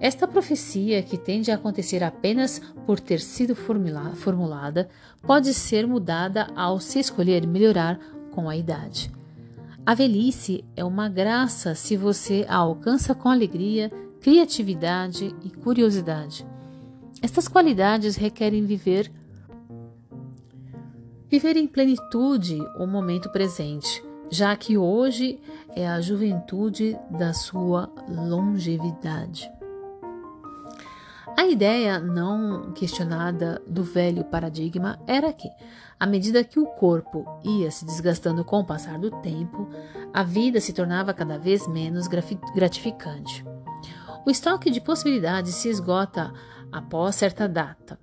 Esta 0.00 0.26
profecia, 0.26 1.02
que 1.02 1.16
tende 1.16 1.50
a 1.50 1.54
acontecer 1.54 2.02
apenas 2.02 2.60
por 2.86 3.00
ter 3.00 3.20
sido 3.20 3.54
formulada, 3.54 4.88
pode 5.22 5.54
ser 5.54 5.86
mudada 5.86 6.48
ao 6.54 6.78
se 6.80 6.98
escolher 6.98 7.46
melhorar 7.46 7.98
com 8.30 8.48
a 8.48 8.56
idade. 8.56 9.10
A 9.86 9.94
velhice 9.94 10.64
é 10.76 10.84
uma 10.84 11.08
graça 11.08 11.74
se 11.74 11.96
você 11.96 12.44
a 12.48 12.56
alcança 12.56 13.14
com 13.14 13.28
alegria, 13.28 13.90
criatividade 14.20 15.34
e 15.42 15.50
curiosidade. 15.50 16.46
Estas 17.22 17.48
qualidades 17.48 18.16
requerem 18.16 18.64
viver 18.64 19.10
viver 21.28 21.56
em 21.56 21.66
plenitude 21.66 22.58
o 22.78 22.86
momento 22.86 23.30
presente 23.30 24.02
já 24.30 24.56
que 24.56 24.76
hoje 24.76 25.40
é 25.74 25.86
a 25.88 26.00
juventude 26.00 26.98
da 27.10 27.32
sua 27.32 27.90
longevidade. 28.08 29.50
A 31.36 31.46
ideia 31.46 31.98
não 31.98 32.72
questionada 32.72 33.60
do 33.66 33.82
velho 33.82 34.24
paradigma 34.24 35.00
era 35.04 35.32
que, 35.32 35.48
à 35.98 36.06
medida 36.06 36.44
que 36.44 36.60
o 36.60 36.66
corpo 36.66 37.26
ia 37.42 37.70
se 37.72 37.84
desgastando 37.84 38.44
com 38.44 38.60
o 38.60 38.64
passar 38.64 38.98
do 38.98 39.10
tempo, 39.10 39.68
a 40.12 40.22
vida 40.22 40.60
se 40.60 40.72
tornava 40.72 41.12
cada 41.12 41.36
vez 41.36 41.66
menos 41.66 42.06
gratificante. 42.06 43.44
O 44.24 44.30
estoque 44.30 44.70
de 44.70 44.80
possibilidades 44.80 45.56
se 45.56 45.68
esgota 45.68 46.32
após 46.70 47.16
certa 47.16 47.48
data, 47.48 47.98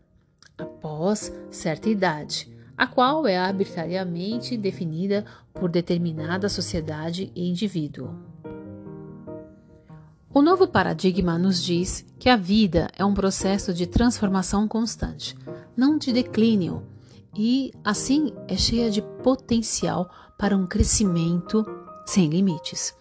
após 0.57 1.33
certa 1.49 1.89
idade, 1.89 2.50
a 2.81 2.87
qual 2.87 3.27
é 3.27 3.37
arbitrariamente 3.37 4.57
definida 4.57 5.23
por 5.53 5.69
determinada 5.69 6.49
sociedade 6.49 7.31
e 7.35 7.47
indivíduo. 7.47 8.09
O 10.33 10.41
novo 10.41 10.67
paradigma 10.67 11.37
nos 11.37 11.61
diz 11.61 12.03
que 12.17 12.27
a 12.27 12.35
vida 12.35 12.89
é 12.97 13.05
um 13.05 13.13
processo 13.13 13.71
de 13.71 13.85
transformação 13.85 14.67
constante, 14.67 15.37
não 15.77 15.95
de 15.95 16.11
declínio, 16.11 16.81
e 17.37 17.71
assim 17.83 18.33
é 18.47 18.57
cheia 18.57 18.89
de 18.89 19.03
potencial 19.21 20.09
para 20.35 20.57
um 20.57 20.65
crescimento 20.65 21.63
sem 22.03 22.29
limites. 22.29 22.95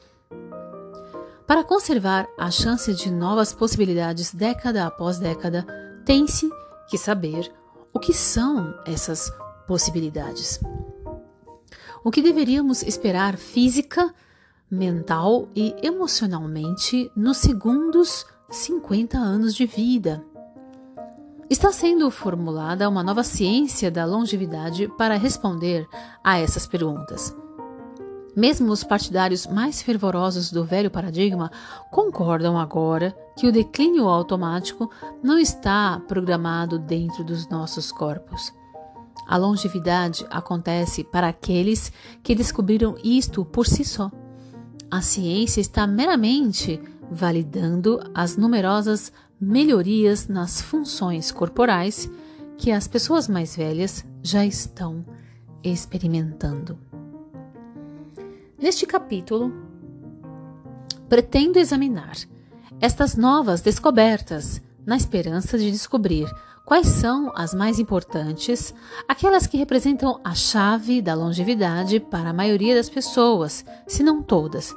Para 1.47 1.65
conservar 1.65 2.29
a 2.39 2.51
chance 2.51 2.93
de 2.93 3.11
novas 3.11 3.55
possibilidades 3.55 4.35
década 4.35 4.87
após 4.87 5.19
década, 5.19 5.67
tem-se 6.05 6.51
que 6.87 6.99
saber 6.99 7.51
o 7.95 7.99
que 7.99 8.13
são 8.13 8.75
essas 8.85 9.33
possibilidades. 9.71 10.59
O 12.03 12.11
que 12.11 12.21
deveríamos 12.21 12.83
esperar 12.83 13.37
física, 13.37 14.13
mental 14.69 15.49
e 15.55 15.77
emocionalmente 15.81 17.09
nos 17.15 17.37
segundos 17.37 18.27
50 18.51 19.17
anos 19.17 19.55
de 19.55 19.67
vida. 19.67 20.25
Está 21.49 21.71
sendo 21.71 22.11
formulada 22.11 22.89
uma 22.89 23.05
nova 23.05 23.23
ciência 23.23 23.93
da 23.93 24.05
longevidade 24.05 24.89
para 24.99 25.17
responder 25.17 25.87
a 26.25 26.37
essas 26.37 26.67
perguntas. 26.67 27.33
Mesmo 28.35 28.73
os 28.73 28.83
partidários 28.83 29.47
mais 29.47 29.83
fervorosos 29.83 30.51
do 30.51 30.65
velho 30.65 30.91
paradigma 30.91 31.49
concordam 31.93 32.59
agora 32.59 33.17
que 33.39 33.47
o 33.47 33.53
declínio 33.53 34.09
automático 34.09 34.91
não 35.23 35.39
está 35.39 36.03
programado 36.09 36.77
dentro 36.77 37.23
dos 37.23 37.49
nossos 37.49 37.93
corpos. 37.93 38.53
A 39.27 39.37
longevidade 39.37 40.27
acontece 40.31 41.05
para 41.05 41.29
aqueles 41.29 41.93
que 42.23 42.35
descobriram 42.35 42.97
isto 43.03 43.45
por 43.45 43.67
si 43.67 43.85
só. 43.85 44.11
A 44.91 45.01
ciência 45.01 45.61
está 45.61 45.87
meramente 45.87 46.81
validando 47.11 48.01
as 48.15 48.37
numerosas 48.37 49.13
melhorias 49.41 50.29
nas 50.29 50.61
funções 50.61 51.33
corporais 51.33 52.11
que 52.59 52.71
as 52.71 52.87
pessoas 52.87 53.27
mais 53.29 53.57
velhas 53.57 54.05
já 54.23 54.45
estão 54.45 55.05
experimentando. 55.63 56.79
Neste 58.59 58.85
capítulo, 58.85 59.53
pretendo 61.09 61.59
examinar 61.59 62.17
estas 62.81 63.17
novas 63.17 63.61
descobertas 63.61 64.61
na 64.85 64.97
esperança 64.97 65.59
de 65.59 65.71
descobrir 65.71 66.31
Quais 66.65 66.87
são 66.87 67.33
as 67.35 67.53
mais 67.53 67.79
importantes? 67.79 68.75
Aquelas 69.09 69.47
que 69.47 69.57
representam 69.57 70.21
a 70.23 70.35
chave 70.35 71.03
da 71.03 71.15
longevidade 71.15 71.99
para 71.99 72.31
a 72.31 72.35
maioria 72.35 72.77
das 72.77 72.89
pessoas, 72.89 73.65
se 73.87 74.03
não 74.03 74.23
todas. 74.23 74.75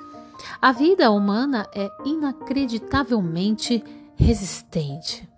A 0.61 0.71
vida 0.71 1.11
humana 1.11 1.67
é 1.75 1.89
inacreditavelmente 2.03 3.83
resistente. 4.15 5.29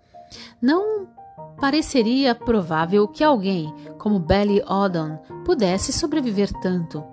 Não 0.60 1.08
pareceria 1.60 2.34
provável 2.34 3.06
que 3.06 3.22
alguém 3.22 3.72
como 3.98 4.18
Belly 4.18 4.62
Odom 4.66 5.18
pudesse 5.44 5.92
sobreviver 5.92 6.50
tanto. 6.60 7.04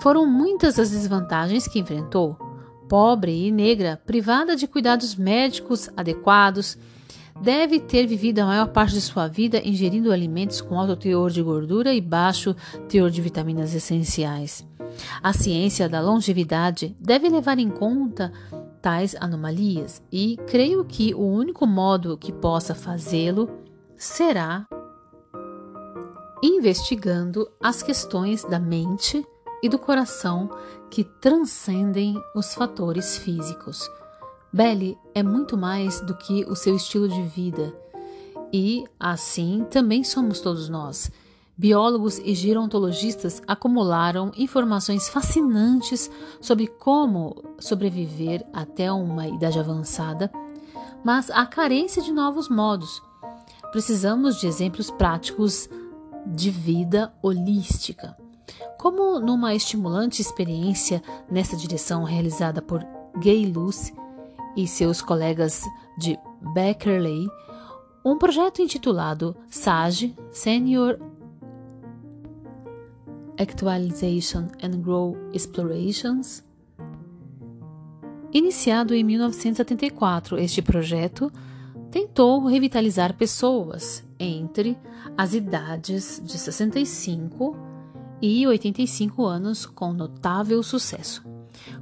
Foram 0.00 0.26
muitas 0.26 0.78
as 0.78 0.90
desvantagens 0.90 1.66
que 1.66 1.78
enfrentou. 1.80 2.36
pobre 2.88 3.46
e 3.46 3.52
negra, 3.52 4.00
privada 4.04 4.56
de 4.56 4.66
cuidados 4.66 5.14
médicos 5.14 5.88
adequados, 5.96 6.76
deve 7.40 7.80
ter 7.80 8.06
vivido 8.06 8.40
a 8.40 8.46
maior 8.46 8.68
parte 8.68 8.94
de 8.94 9.00
sua 9.00 9.26
vida 9.26 9.60
ingerindo 9.64 10.12
alimentos 10.12 10.60
com 10.60 10.78
alto 10.78 10.96
teor 10.96 11.30
de 11.30 11.42
gordura 11.42 11.94
e 11.94 12.00
baixo 12.00 12.54
teor 12.88 13.10
de 13.10 13.20
vitaminas 13.22 13.74
essenciais. 13.74 14.66
A 15.22 15.32
ciência 15.32 15.88
da 15.88 16.00
longevidade 16.00 16.96
deve 17.00 17.28
levar 17.28 17.58
em 17.58 17.70
conta 17.70 18.32
tais 18.82 19.14
anomalias 19.20 20.02
e 20.10 20.36
creio 20.46 20.84
que 20.84 21.14
o 21.14 21.26
único 21.26 21.66
modo 21.66 22.16
que 22.16 22.32
possa 22.32 22.74
fazê-lo 22.74 23.48
será 23.96 24.66
investigando 26.42 27.50
as 27.62 27.82
questões 27.82 28.44
da 28.44 28.58
mente 28.58 29.24
e 29.62 29.68
do 29.68 29.78
coração 29.78 30.48
que 30.90 31.04
transcendem 31.04 32.20
os 32.34 32.54
fatores 32.54 33.18
físicos. 33.18 33.88
Belly 34.52 34.98
é 35.14 35.22
muito 35.22 35.56
mais 35.56 36.00
do 36.00 36.14
que 36.16 36.44
o 36.44 36.56
seu 36.56 36.74
estilo 36.74 37.08
de 37.08 37.22
vida. 37.22 37.72
E, 38.52 38.84
assim, 38.98 39.64
também 39.70 40.02
somos 40.02 40.40
todos 40.40 40.68
nós. 40.68 41.10
Biólogos 41.56 42.18
e 42.18 42.34
gerontologistas 42.34 43.42
acumularam 43.46 44.32
informações 44.36 45.08
fascinantes 45.08 46.10
sobre 46.40 46.66
como 46.66 47.44
sobreviver 47.58 48.44
até 48.52 48.90
uma 48.90 49.28
idade 49.28 49.58
avançada, 49.58 50.30
mas 51.04 51.30
há 51.30 51.46
carência 51.46 52.02
de 52.02 52.12
novos 52.12 52.48
modos. 52.48 53.02
Precisamos 53.70 54.40
de 54.40 54.46
exemplos 54.46 54.90
práticos 54.90 55.68
de 56.26 56.50
vida 56.50 57.12
holística. 57.22 58.16
Como 58.78 59.20
numa 59.20 59.54
estimulante 59.54 60.20
experiência 60.20 61.02
nessa 61.30 61.56
direção 61.56 62.02
realizada 62.02 62.60
por 62.60 62.84
Gay 63.18 63.46
Luce 63.46 63.92
e 64.56 64.66
seus 64.66 65.00
colegas 65.02 65.62
de 65.98 66.18
Beckerley, 66.54 67.26
um 68.04 68.16
projeto 68.16 68.62
intitulado 68.62 69.36
SAGE 69.48 70.16
Senior 70.30 70.98
Actualization 73.38 74.48
and 74.62 74.80
Grow 74.82 75.16
Explorations. 75.32 76.44
Iniciado 78.32 78.94
em 78.94 79.02
1974, 79.02 80.38
este 80.38 80.62
projeto 80.62 81.32
tentou 81.90 82.46
revitalizar 82.46 83.16
pessoas 83.16 84.04
entre 84.18 84.78
as 85.16 85.34
idades 85.34 86.22
de 86.24 86.38
65 86.38 87.56
e 88.22 88.46
85 88.46 89.24
anos 89.24 89.66
com 89.66 89.92
notável 89.92 90.62
sucesso. 90.62 91.24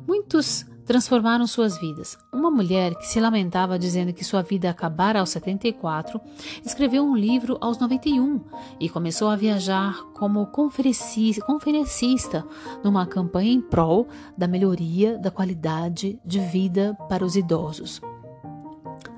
Muitos 0.07 0.65
transformaram 0.89 1.47
suas 1.47 1.77
vidas. 1.77 2.17
Uma 2.33 2.51
mulher 2.51 2.95
que 2.95 3.07
se 3.07 3.21
lamentava 3.21 3.79
dizendo 3.79 4.11
que 4.11 4.25
sua 4.25 4.41
vida 4.41 4.71
acabara 4.71 5.21
aos 5.21 5.29
74, 5.29 6.19
escreveu 6.65 7.05
um 7.05 7.15
livro 7.15 7.59
aos 7.61 7.79
91 7.79 8.41
e 8.81 8.89
começou 8.89 9.29
a 9.29 9.37
viajar 9.37 10.03
como 10.15 10.47
conferencista 10.47 12.43
numa 12.83 13.07
campanha 13.07 13.53
em 13.53 13.61
prol 13.61 14.09
da 14.37 14.49
melhoria 14.49 15.19
da 15.19 15.31
qualidade 15.31 16.19
de 16.25 16.41
vida 16.41 16.97
para 17.07 17.23
os 17.23 17.37
idosos. 17.37 18.01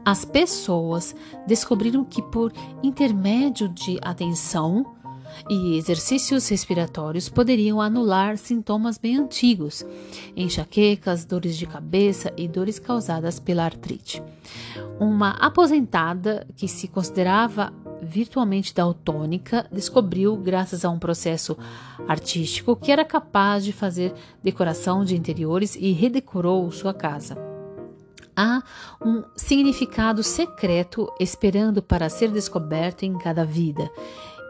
As 0.05 0.25
pessoas 0.25 1.15
descobriram 1.47 2.05
que, 2.05 2.21
por 2.21 2.53
intermédio 2.83 3.69
de 3.69 3.97
atenção, 4.03 4.85
e 5.49 5.76
exercícios 5.76 6.49
respiratórios 6.49 7.28
poderiam 7.28 7.80
anular 7.80 8.37
sintomas 8.37 8.99
bem 8.99 9.16
antigos, 9.16 9.84
enxaquecas, 10.37 11.25
dores 11.25 11.56
de 11.56 11.66
cabeça 11.66 12.32
e 12.37 12.46
dores 12.49 12.78
causadas 12.78 13.38
pela 13.38 13.64
artrite. 13.64 14.22
Uma 14.99 15.30
aposentada 15.30 16.46
que 16.56 16.68
se 16.68 16.88
considerava 16.88 17.72
virtualmente 18.02 18.75
daltônica 18.75 19.66
descobriu, 19.70 20.37
graças 20.37 20.84
a 20.84 20.90
um 20.90 20.99
processo 20.99 21.56
artístico, 22.08 22.76
que 22.76 22.90
era 22.90 23.04
capaz 23.04 23.64
de 23.64 23.73
fazer 23.73 24.12
decoração 24.43 25.04
de 25.04 25.16
interiores 25.16 25.76
e 25.76 25.93
redecorou 25.93 26.71
sua 26.71 26.95
casa. 26.95 27.36
Há 28.36 28.62
um 29.04 29.23
significado 29.36 30.23
secreto 30.23 31.12
esperando 31.21 31.82
para 31.82 32.08
ser 32.08 32.30
descoberto 32.30 33.02
em 33.02 33.19
cada 33.19 33.45
vida, 33.45 33.90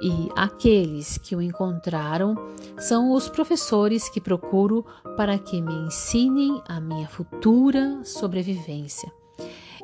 e 0.03 0.31
aqueles 0.35 1.19
que 1.19 1.37
o 1.37 1.43
encontraram 1.43 2.35
são 2.79 3.13
os 3.13 3.29
professores 3.29 4.09
que 4.09 4.21
procuro 4.21 4.85
para 5.17 5.39
que 5.39 5.61
me 5.61 5.75
ensinem 5.87 6.63
a 6.67 6.81
minha 6.81 7.09
futura 7.09 8.01
sobrevivência. 8.05 9.13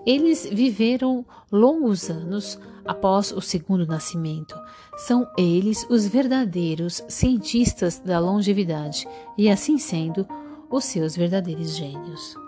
Eles 0.06 0.48
viveram 0.50 1.26
longos 1.50 2.08
anos 2.08 2.58
após 2.84 3.32
o 3.32 3.40
segundo 3.40 3.84
nascimento. 3.84 4.54
São 4.96 5.26
eles 5.36 5.84
os 5.90 6.06
verdadeiros 6.06 7.02
cientistas 7.08 7.98
da 7.98 8.18
longevidade 8.20 9.06
e, 9.36 9.50
assim 9.50 9.78
sendo, 9.78 10.26
os 10.70 10.84
seus 10.84 11.16
verdadeiros 11.16 11.76
gênios. 11.76 12.45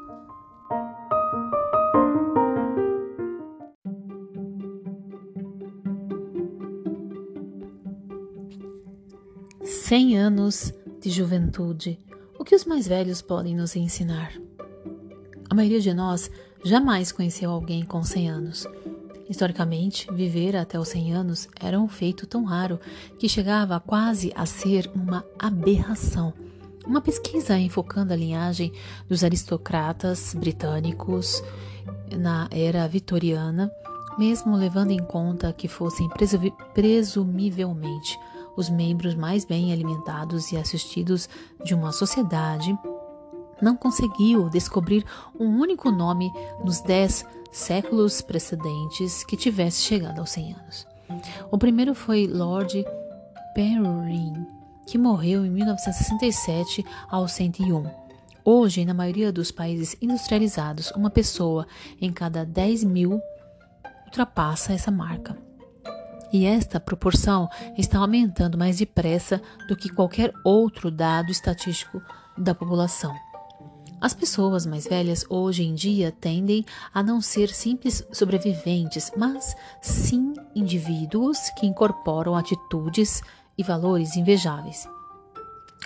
100 9.88 10.18
anos 10.18 10.74
de 11.00 11.08
juventude. 11.08 11.98
O 12.38 12.44
que 12.44 12.54
os 12.54 12.66
mais 12.66 12.86
velhos 12.86 13.22
podem 13.22 13.56
nos 13.56 13.74
ensinar? 13.74 14.34
A 15.48 15.54
maioria 15.54 15.80
de 15.80 15.94
nós 15.94 16.30
jamais 16.62 17.10
conheceu 17.10 17.50
alguém 17.50 17.86
com 17.86 18.02
100 18.02 18.28
anos. 18.28 18.66
Historicamente, 19.30 20.06
viver 20.12 20.54
até 20.58 20.78
os 20.78 20.88
100 20.88 21.14
anos 21.14 21.48
era 21.58 21.80
um 21.80 21.88
feito 21.88 22.26
tão 22.26 22.44
raro 22.44 22.78
que 23.18 23.30
chegava 23.30 23.80
quase 23.80 24.30
a 24.36 24.44
ser 24.44 24.90
uma 24.94 25.24
aberração. 25.38 26.34
Uma 26.86 27.00
pesquisa 27.00 27.58
enfocando 27.58 28.12
a 28.12 28.16
linhagem 28.16 28.70
dos 29.08 29.24
aristocratas 29.24 30.34
britânicos 30.34 31.42
na 32.14 32.46
era 32.50 32.86
vitoriana, 32.86 33.72
mesmo 34.18 34.54
levando 34.54 34.90
em 34.90 35.02
conta 35.02 35.50
que 35.50 35.66
fossem 35.66 36.10
presumivelmente 36.74 38.18
os 38.58 38.68
membros 38.68 39.14
mais 39.14 39.44
bem 39.44 39.72
alimentados 39.72 40.50
e 40.50 40.56
assistidos 40.56 41.28
de 41.64 41.74
uma 41.74 41.92
sociedade, 41.92 42.76
não 43.62 43.76
conseguiu 43.76 44.50
descobrir 44.50 45.04
um 45.38 45.46
único 45.60 45.92
nome 45.92 46.32
nos 46.64 46.80
dez 46.80 47.24
séculos 47.52 48.20
precedentes 48.20 49.22
que 49.22 49.36
tivesse 49.36 49.82
chegado 49.82 50.18
aos 50.18 50.30
100 50.30 50.54
anos. 50.54 50.86
O 51.52 51.56
primeiro 51.56 51.94
foi 51.94 52.26
Lord 52.26 52.84
Perrine, 53.54 54.44
que 54.88 54.98
morreu 54.98 55.46
em 55.46 55.50
1967 55.50 56.84
aos 57.08 57.30
101. 57.32 57.88
Hoje, 58.44 58.84
na 58.84 58.92
maioria 58.92 59.30
dos 59.30 59.52
países 59.52 59.96
industrializados, 60.02 60.90
uma 60.96 61.10
pessoa 61.10 61.64
em 62.00 62.12
cada 62.12 62.44
10 62.44 62.82
mil 62.82 63.20
ultrapassa 64.06 64.72
essa 64.72 64.90
marca 64.90 65.47
e 66.32 66.44
esta 66.44 66.78
proporção 66.78 67.48
está 67.76 67.98
aumentando 67.98 68.58
mais 68.58 68.78
depressa 68.78 69.40
do 69.66 69.76
que 69.76 69.88
qualquer 69.88 70.32
outro 70.44 70.90
dado 70.90 71.30
estatístico 71.30 72.02
da 72.36 72.54
população. 72.54 73.14
As 74.00 74.14
pessoas 74.14 74.64
mais 74.64 74.86
velhas 74.86 75.24
hoje 75.28 75.64
em 75.64 75.74
dia 75.74 76.12
tendem 76.12 76.64
a 76.94 77.02
não 77.02 77.20
ser 77.20 77.48
simples 77.48 78.06
sobreviventes, 78.12 79.10
mas 79.16 79.56
sim 79.82 80.34
indivíduos 80.54 81.50
que 81.58 81.66
incorporam 81.66 82.36
atitudes 82.36 83.22
e 83.56 83.62
valores 83.62 84.16
invejáveis. 84.16 84.88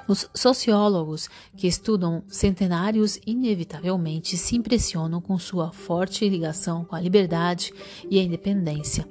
Os 0.06 0.28
sociólogos 0.34 1.28
que 1.56 1.66
estudam 1.66 2.22
centenários 2.28 3.18
inevitavelmente 3.26 4.36
se 4.36 4.56
impressionam 4.56 5.20
com 5.20 5.38
sua 5.38 5.70
forte 5.72 6.28
ligação 6.28 6.84
com 6.84 6.96
a 6.96 7.00
liberdade 7.00 7.72
e 8.10 8.18
a 8.18 8.22
independência 8.22 9.06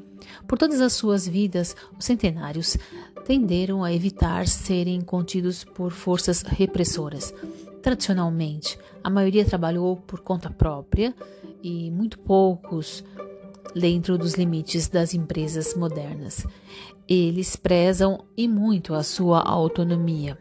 por 0.47 0.57
todas 0.57 0.81
as 0.81 0.93
suas 0.93 1.27
vidas, 1.27 1.75
os 1.97 2.05
centenários 2.05 2.77
tenderam 3.25 3.83
a 3.83 3.93
evitar 3.93 4.47
serem 4.47 5.01
contidos 5.01 5.63
por 5.63 5.91
forças 5.91 6.41
repressoras. 6.41 7.33
Tradicionalmente, 7.81 8.77
a 9.03 9.09
maioria 9.09 9.45
trabalhou 9.45 9.97
por 9.97 10.19
conta 10.19 10.49
própria 10.49 11.15
e 11.63 11.89
muito 11.91 12.19
poucos 12.19 13.03
dentro 13.73 14.17
dos 14.17 14.33
limites 14.33 14.87
das 14.87 15.13
empresas 15.13 15.75
modernas. 15.75 16.45
Eles 17.07 17.55
prezam 17.55 18.23
e 18.37 18.47
muito 18.47 18.93
a 18.93 19.03
sua 19.03 19.41
autonomia. 19.41 20.37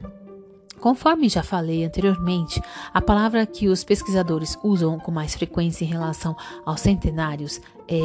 Conforme 0.80 1.28
já 1.28 1.42
falei 1.42 1.84
anteriormente, 1.84 2.60
a 2.92 3.02
palavra 3.02 3.44
que 3.44 3.68
os 3.68 3.84
pesquisadores 3.84 4.56
usam 4.62 4.98
com 4.98 5.10
mais 5.10 5.34
frequência 5.34 5.84
em 5.84 5.88
relação 5.88 6.34
aos 6.64 6.80
centenários 6.80 7.60
é 7.86 8.00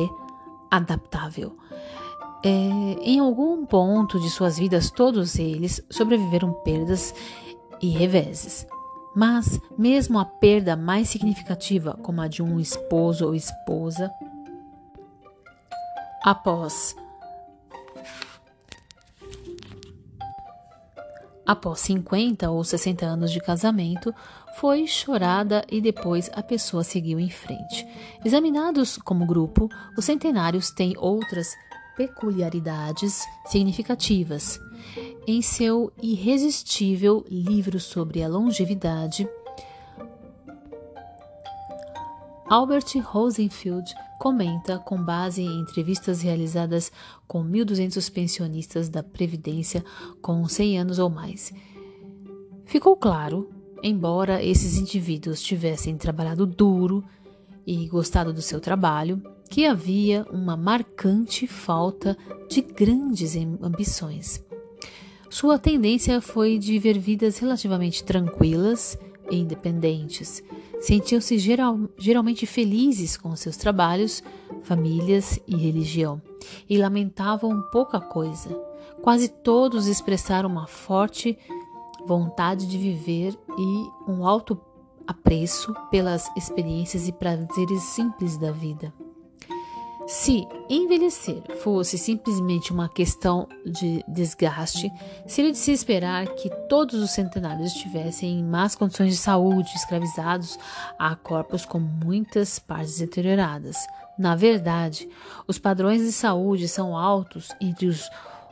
adaptável. 0.78 1.58
É, 2.44 2.50
em 2.50 3.20
algum 3.20 3.66
ponto 3.66 4.20
de 4.20 4.30
suas 4.30 4.58
vidas, 4.58 4.92
todos 4.92 5.40
eles 5.40 5.84
sobreviveram 5.90 6.54
perdas 6.64 7.14
e 7.82 7.90
reveses. 7.90 8.68
Mas, 9.16 9.60
mesmo 9.78 10.20
a 10.20 10.26
perda 10.26 10.76
mais 10.76 11.10
significativa, 11.10 11.98
como 12.04 12.22
a 12.22 12.28
de 12.28 12.44
um 12.44 12.60
esposo 12.60 13.26
ou 13.26 13.34
esposa, 13.34 14.12
após 16.22 16.96
após 21.46 21.80
50 21.82 22.50
ou 22.50 22.64
60 22.64 23.06
anos 23.06 23.32
de 23.32 23.40
casamento, 23.40 24.14
foi 24.58 24.88
chorada 24.88 25.66
e 25.70 25.82
depois 25.82 26.30
a 26.34 26.42
pessoa 26.42 26.84
seguiu 26.84 27.20
em 27.20 27.30
frente. 27.30 27.86
Examinados 28.24 28.98
como 28.98 29.26
grupo, 29.26 29.70
os 29.98 30.06
centenários 30.06 30.72
têm 30.72 30.96
outras 30.98 31.54
peculiaridades 31.96 33.24
significativas. 33.46 34.60
Em 35.28 35.42
seu 35.42 35.92
irresistível 36.02 37.26
livro 37.30 37.80
sobre 37.80 38.22
a 38.24 38.28
longevidade, 38.28 39.28
Albert 42.48 43.02
Rosenfield 43.04 43.92
comenta, 44.20 44.80
com 44.80 45.02
base 45.02 45.42
em 45.42 45.60
entrevistas 45.60 46.22
realizadas 46.22 46.92
com 47.28 47.44
1.200 47.44 48.12
pensionistas 48.12 48.90
da 48.90 49.04
Previdência 49.04 49.84
com 50.22 50.48
100 50.48 50.80
anos 50.80 51.00
ou 51.00 51.10
mais. 51.10 51.54
Ficou 52.66 52.96
claro, 52.96 53.50
embora 53.84 54.44
esses 54.44 54.78
indivíduos 54.78 55.42
tivessem 55.42 55.98
trabalhado 55.98 56.46
duro 56.46 57.04
e 57.66 57.88
gostado 57.88 58.34
do 58.34 58.42
seu 58.42 58.60
trabalho, 58.60 59.22
que 59.50 59.66
havia 59.66 60.26
uma 60.32 60.58
marcante 60.58 61.48
falta 61.48 62.18
de 62.50 62.62
grandes 62.62 63.36
ambições. 63.62 64.44
Sua 65.30 65.60
tendência 65.60 66.22
foi 66.22 66.58
de 66.58 66.80
ver 66.80 66.98
vidas 66.98 67.38
relativamente 67.38 68.04
tranquilas 68.04 68.98
e 69.30 69.38
independentes. 69.38 70.44
Sentiam-se 70.80 71.38
geral, 71.38 71.80
geralmente 71.98 72.46
felizes 72.46 73.18
com 73.18 73.36
seus 73.36 73.58
trabalhos, 73.58 74.24
famílias 74.64 75.40
e 75.48 75.56
religião, 75.56 76.22
e 76.70 76.78
lamentavam 76.78 77.62
pouca 77.72 78.00
coisa. 78.00 78.50
Quase 79.02 79.28
todos 79.30 79.88
expressaram 79.88 80.50
uma 80.50 80.68
forte 80.68 81.38
vontade 82.06 82.68
de 82.68 82.78
viver 82.78 83.38
e 83.58 84.12
um 84.12 84.26
alto 84.28 84.60
apreço 85.08 85.74
pelas 85.90 86.30
experiências 86.36 87.08
e 87.08 87.12
prazeres 87.12 87.82
simples 87.84 88.38
da 88.38 88.52
vida. 88.52 88.94
Se 90.08 90.48
envelhecer 90.70 91.42
fosse 91.64 91.98
simplesmente 91.98 92.72
uma 92.72 92.88
questão 92.88 93.48
de 93.66 94.04
desgaste, 94.08 94.92
seria 95.26 95.52
de 95.52 95.58
se 95.58 95.72
esperar 95.72 96.28
que 96.36 96.48
todos 96.70 97.02
os 97.02 97.10
centenários 97.10 97.72
estivessem 97.72 98.40
em 98.40 98.44
más 98.44 98.76
condições 98.76 99.14
de 99.14 99.18
saúde, 99.18 99.74
escravizados 99.76 100.60
a 101.00 101.16
corpos 101.16 101.66
com 101.66 101.80
muitas 101.80 102.60
partes 102.60 103.00
deterioradas. 103.00 103.78
Na 104.16 104.36
verdade, 104.36 105.10
os 105.48 105.58
padrões 105.58 106.04
de 106.04 106.12
saúde 106.12 106.68
são 106.68 106.96
altos 106.96 107.50
entre 107.60 107.88
os 107.88 108.08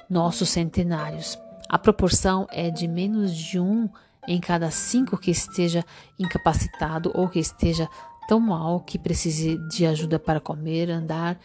nossos 0.10 0.50
centenários. 0.50 1.38
A 1.70 1.78
proporção 1.78 2.48
é 2.50 2.72
de 2.72 2.88
menos 2.88 3.32
de 3.36 3.60
um 3.60 3.88
em 4.28 4.40
cada 4.40 4.72
cinco 4.72 5.18
que 5.18 5.30
esteja 5.30 5.84
incapacitado 6.18 7.12
ou 7.14 7.30
que 7.30 7.40
esteja 7.40 7.88
tão 8.28 8.40
mal 8.40 8.80
que 8.80 9.00
precise 9.00 9.58
de 9.70 9.86
ajuda 9.86 10.20
para 10.20 10.40
comer, 10.40 10.90
andar, 10.90 11.40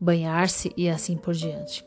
banhar-se 0.00 0.72
e 0.76 0.88
assim 0.88 1.16
por 1.16 1.34
diante. 1.34 1.84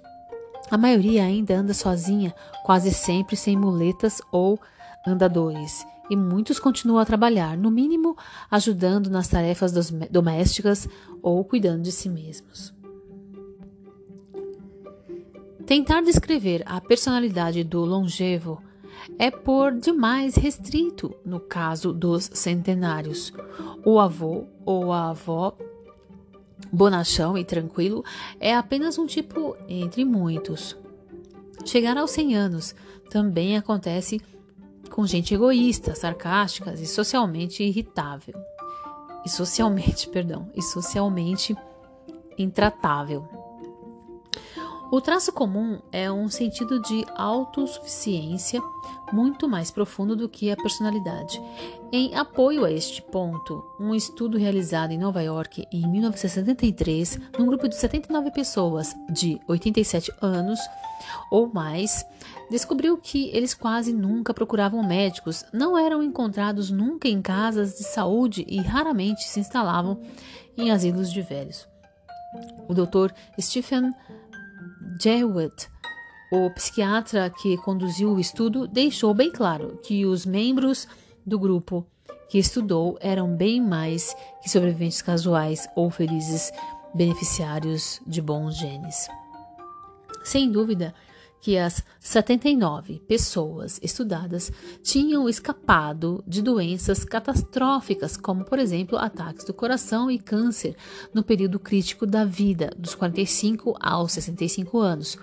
A 0.70 0.78
maioria 0.78 1.24
ainda 1.24 1.56
anda 1.56 1.74
sozinha, 1.74 2.34
quase 2.64 2.92
sempre 2.92 3.36
sem 3.36 3.58
muletas 3.58 4.22
ou 4.32 4.60
andadores, 5.08 5.86
e 6.10 6.16
muitos 6.16 6.60
continuam 6.60 7.00
a 7.00 7.06
trabalhar, 7.06 7.58
no 7.58 7.72
mínimo 7.72 8.16
ajudando 8.50 9.10
nas 9.10 9.28
tarefas 9.28 9.72
domésticas 10.10 10.88
ou 11.22 11.44
cuidando 11.44 11.84
de 11.84 11.92
si 11.92 12.10
mesmos. 12.10 12.74
Tentar 15.66 16.02
descrever 16.02 16.64
a 16.66 16.82
personalidade 16.82 17.64
do 17.64 17.86
longevo 17.86 18.62
é 19.18 19.32
por 19.32 19.72
demais 19.72 20.36
restrito 20.36 21.16
no 21.26 21.40
caso 21.40 21.94
dos 21.94 22.30
centenários. 22.34 23.34
O 23.86 24.00
avô 24.00 24.46
ou 24.66 24.92
a 24.92 25.10
avó 25.10 25.56
bonachão 26.72 27.38
e 27.38 27.44
tranquilo 27.44 28.04
é 28.40 28.56
apenas 28.56 28.98
um 28.98 29.06
tipo 29.06 29.56
entre 29.68 30.06
muitos. 30.06 30.78
Chegar 31.66 31.98
aos 31.98 32.12
100 32.12 32.36
anos 32.36 32.76
também 33.10 33.58
acontece 33.58 34.22
com 34.90 35.06
gente 35.06 35.34
egoísta, 35.34 35.96
sarcástica 35.96 36.74
e 36.74 36.86
socialmente 36.86 37.64
irritável. 37.64 38.36
E 39.26 39.30
socialmente, 39.30 40.08
perdão, 40.10 40.50
e 40.56 40.62
socialmente 40.62 41.56
intratável. 42.38 43.39
O 44.92 45.00
traço 45.00 45.32
comum 45.32 45.80
é 45.92 46.12
um 46.12 46.28
sentido 46.30 46.82
de 46.82 47.06
autossuficiência 47.16 48.60
muito 49.14 49.48
mais 49.48 49.70
profundo 49.70 50.16
do 50.16 50.28
que 50.28 50.50
a 50.50 50.58
personalidade. 50.58 51.40
Em 51.92 52.16
apoio 52.16 52.66
a 52.66 52.72
este 52.72 53.00
ponto, 53.00 53.64
um 53.80 53.94
estudo 53.94 54.36
realizado 54.36 54.90
em 54.90 54.98
Nova 54.98 55.22
York 55.22 55.64
em 55.72 55.88
1973, 55.88 57.20
num 57.38 57.46
grupo 57.46 57.70
de 57.70 57.76
79 57.76 58.32
pessoas 58.32 58.96
de 59.12 59.40
87 59.48 60.12
anos 60.24 60.60
ou 61.30 61.48
mais, 61.54 62.04
descobriu 62.50 62.98
que 62.98 63.30
eles 63.30 63.54
quase 63.54 63.94
nunca 63.94 64.34
procuravam 64.34 64.82
médicos, 64.82 65.46
não 65.54 65.78
eram 65.78 66.02
encontrados 66.02 66.72
nunca 66.72 67.08
em 67.08 67.22
casas 67.22 67.78
de 67.78 67.84
saúde 67.84 68.44
e 68.48 68.58
raramente 68.58 69.24
se 69.24 69.40
instalavam 69.40 70.02
em 70.58 70.72
asilos 70.72 71.12
de 71.12 71.22
velhos. 71.22 71.68
O 72.68 72.74
Dr. 72.74 73.12
Stephen 73.40 73.92
Jewett, 75.02 75.70
o 76.30 76.50
psiquiatra 76.50 77.30
que 77.30 77.56
conduziu 77.60 78.12
o 78.12 78.20
estudo, 78.20 78.68
deixou 78.68 79.14
bem 79.14 79.32
claro 79.32 79.80
que 79.82 80.06
os 80.06 80.26
membros 80.26 80.90
do 81.26 81.40
grupo 81.40 81.88
que 82.28 82.38
estudou 82.38 82.98
eram 83.00 83.34
bem 83.34 83.62
mais 83.62 84.14
que 84.44 84.50
sobreviventes 84.50 85.02
casuais 85.02 85.70
ou 85.74 85.90
felizes 85.90 86.52
beneficiários 86.94 88.02
de 88.06 88.22
bons 88.22 88.58
genes. 88.58 89.08
Sem 90.22 90.52
dúvida 90.52 90.94
que 91.42 91.58
as 91.58 91.84
79 92.00 93.02
pessoas 93.08 93.80
estudadas 93.82 94.52
tinham 94.84 95.28
escapado 95.30 96.24
de 96.28 96.42
doenças 96.42 97.04
catastróficas, 97.04 98.18
como, 98.18 98.44
por 98.44 98.60
exemplo, 98.60 98.98
ataques 98.98 99.46
do 99.46 99.54
coração 99.54 100.12
e 100.12 100.20
câncer, 100.20 100.76
no 101.14 101.24
período 101.24 101.60
crítico 101.60 102.06
da 102.06 102.26
vida, 102.26 102.72
dos 102.78 102.96
45 102.96 103.76
aos 103.80 104.12
65 104.12 104.78
anos, 104.80 105.18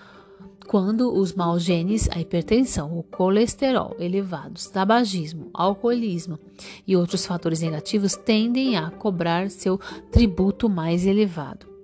quando 0.67 1.15
os 1.17 1.33
maus 1.33 1.63
genes, 1.63 2.09
a 2.11 2.21
hipertensão, 2.21 2.99
o 2.99 3.03
colesterol 3.03 3.95
elevados, 3.99 4.67
tabagismo, 4.67 5.49
alcoolismo 5.55 6.39
e 6.87 6.97
outros 6.97 7.25
fatores 7.25 7.61
negativos 7.61 8.17
tendem 8.17 8.77
a 8.77 8.91
cobrar 8.91 9.49
seu 9.49 9.79
tributo 10.11 10.69
mais 10.69 11.07
elevado. 11.07 11.76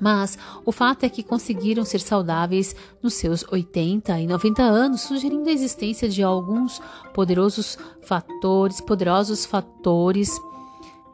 Mas 0.00 0.38
o 0.64 0.72
fato 0.72 1.04
é 1.04 1.08
que 1.08 1.22
conseguiram 1.22 1.84
ser 1.84 2.00
saudáveis 2.00 2.74
nos 3.02 3.14
seus 3.14 3.44
80 3.50 4.20
e 4.20 4.26
90 4.26 4.62
anos, 4.62 5.02
sugerindo 5.02 5.48
a 5.48 5.52
existência 5.52 6.08
de 6.08 6.22
alguns 6.22 6.80
poderosos 7.14 7.78
fatores, 8.02 8.80
poderosos 8.80 9.46
fatores 9.46 10.30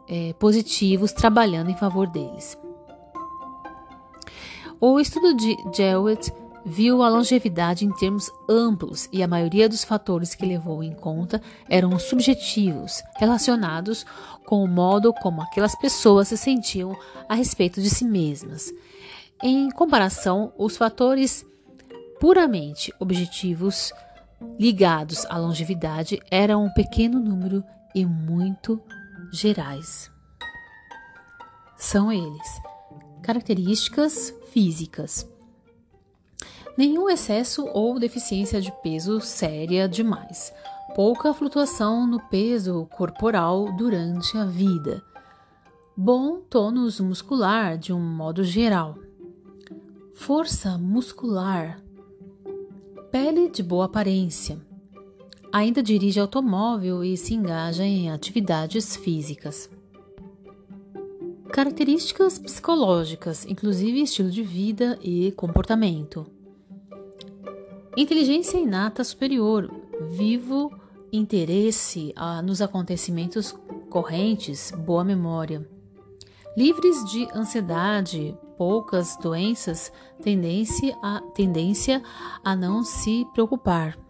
é, 0.08 0.32
positivos 0.34 1.12
trabalhando 1.12 1.70
em 1.70 1.76
favor 1.76 2.08
deles. 2.08 2.58
O 4.80 4.98
estudo 4.98 5.34
de 5.34 5.56
Jewett 5.72 6.32
viu 6.64 7.02
a 7.02 7.08
longevidade 7.08 7.84
em 7.84 7.92
termos 7.92 8.30
amplos 8.48 9.08
e 9.12 9.22
a 9.22 9.28
maioria 9.28 9.68
dos 9.68 9.84
fatores 9.84 10.34
que 10.34 10.46
levou 10.46 10.82
em 10.82 10.92
conta 10.92 11.42
eram 11.68 11.98
subjetivos, 11.98 13.02
relacionados 13.16 14.06
com 14.46 14.62
o 14.62 14.68
modo 14.68 15.12
como 15.14 15.42
aquelas 15.42 15.74
pessoas 15.74 16.28
se 16.28 16.36
sentiam 16.36 16.96
a 17.28 17.34
respeito 17.34 17.80
de 17.80 17.90
si 17.90 18.04
mesmas. 18.04 18.72
Em 19.42 19.70
comparação, 19.70 20.52
os 20.56 20.76
fatores 20.76 21.44
puramente 22.20 22.92
objetivos 23.00 23.92
ligados 24.58 25.26
à 25.26 25.38
longevidade 25.38 26.20
eram 26.30 26.64
um 26.64 26.70
pequeno 26.70 27.18
número 27.18 27.64
e 27.94 28.06
muito 28.06 28.80
gerais. 29.32 30.10
São 31.76 32.12
eles: 32.12 32.62
características 33.22 34.32
físicas 34.52 35.26
nenhum 36.76 37.08
excesso 37.08 37.66
ou 37.72 37.98
deficiência 37.98 38.60
de 38.60 38.72
peso 38.82 39.20
séria 39.20 39.88
demais, 39.88 40.52
pouca 40.94 41.32
flutuação 41.32 42.06
no 42.06 42.20
peso 42.28 42.86
corporal 42.96 43.72
durante 43.76 44.36
a 44.36 44.44
vida, 44.44 45.02
bom 45.96 46.40
tônus 46.40 47.00
muscular 47.00 47.78
de 47.78 47.92
um 47.92 48.00
modo 48.00 48.44
geral, 48.44 48.96
força 50.14 50.78
muscular, 50.78 51.82
pele 53.10 53.50
de 53.50 53.62
boa 53.62 53.86
aparência, 53.86 54.58
ainda 55.52 55.82
dirige 55.82 56.18
automóvel 56.18 57.04
e 57.04 57.16
se 57.16 57.34
engaja 57.34 57.84
em 57.84 58.10
atividades 58.10 58.96
físicas. 58.96 59.68
Características 61.52 62.38
psicológicas, 62.38 63.44
inclusive 63.44 64.00
estilo 64.00 64.30
de 64.30 64.42
vida 64.42 64.98
e 65.02 65.32
comportamento. 65.32 66.26
Inteligência 67.94 68.56
inata 68.56 69.04
superior, 69.04 69.70
vivo 70.00 70.72
interesse 71.12 72.14
nos 72.42 72.62
acontecimentos 72.62 73.54
correntes, 73.90 74.70
boa 74.70 75.04
memória. 75.04 75.68
Livres 76.56 77.04
de 77.10 77.28
ansiedade, 77.34 78.34
poucas 78.56 79.18
doenças, 79.18 79.92
tendência 80.22 80.96
a, 81.02 81.20
tendência 81.34 82.02
a 82.42 82.56
não 82.56 82.82
se 82.82 83.26
preocupar. 83.34 84.01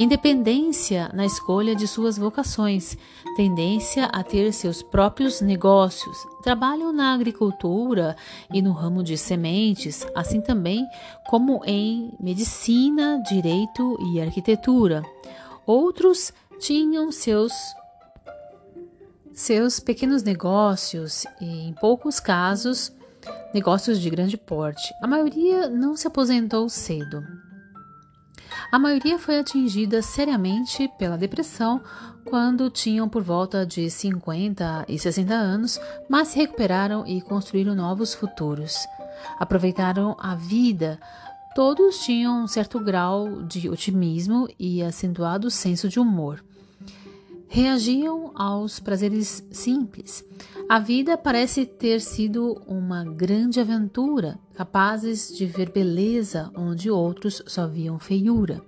Independência 0.00 1.10
na 1.12 1.26
escolha 1.26 1.74
de 1.74 1.88
suas 1.88 2.16
vocações, 2.16 2.96
tendência 3.34 4.04
a 4.04 4.22
ter 4.22 4.52
seus 4.52 4.80
próprios 4.80 5.40
negócios, 5.40 6.16
trabalham 6.40 6.92
na 6.92 7.12
agricultura 7.12 8.16
e 8.52 8.62
no 8.62 8.70
ramo 8.70 9.02
de 9.02 9.18
sementes, 9.18 10.06
assim 10.14 10.40
também 10.40 10.86
como 11.26 11.64
em 11.64 12.14
medicina, 12.20 13.20
direito 13.28 13.98
e 14.12 14.20
arquitetura. 14.20 15.02
Outros 15.66 16.32
tinham 16.60 17.10
seus 17.10 17.52
seus 19.32 19.78
pequenos 19.78 20.22
negócios 20.22 21.24
e, 21.40 21.68
em 21.68 21.72
poucos 21.72 22.18
casos, 22.18 22.92
negócios 23.54 24.00
de 24.00 24.10
grande 24.10 24.36
porte. 24.36 24.92
A 25.00 25.06
maioria 25.06 25.68
não 25.68 25.96
se 25.96 26.06
aposentou 26.06 26.68
cedo. 26.68 27.47
A 28.70 28.78
maioria 28.78 29.18
foi 29.18 29.38
atingida 29.38 30.02
seriamente 30.02 30.90
pela 30.98 31.16
depressão 31.16 31.80
quando 32.24 32.68
tinham 32.68 33.08
por 33.08 33.22
volta 33.22 33.64
de 33.64 33.88
50 33.88 34.84
e 34.86 34.98
60 34.98 35.32
anos, 35.32 35.80
mas 36.06 36.28
se 36.28 36.38
recuperaram 36.38 37.06
e 37.06 37.22
construíram 37.22 37.74
novos 37.74 38.12
futuros. 38.12 38.76
Aproveitaram 39.38 40.14
a 40.18 40.34
vida. 40.34 41.00
Todos 41.54 42.00
tinham 42.00 42.42
um 42.42 42.46
certo 42.46 42.78
grau 42.78 43.42
de 43.42 43.70
otimismo 43.70 44.46
e 44.58 44.82
acentuado 44.82 45.50
senso 45.50 45.88
de 45.88 45.98
humor. 45.98 46.44
Reagiam 47.50 48.30
aos 48.34 48.78
prazeres 48.78 49.42
simples. 49.50 50.22
A 50.68 50.78
vida 50.78 51.16
parece 51.16 51.64
ter 51.64 51.98
sido 51.98 52.60
uma 52.66 53.02
grande 53.02 53.58
aventura, 53.58 54.38
capazes 54.52 55.34
de 55.34 55.46
ver 55.46 55.72
beleza 55.72 56.52
onde 56.54 56.90
outros 56.90 57.42
só 57.46 57.66
viam 57.66 57.98
feiura. 57.98 58.62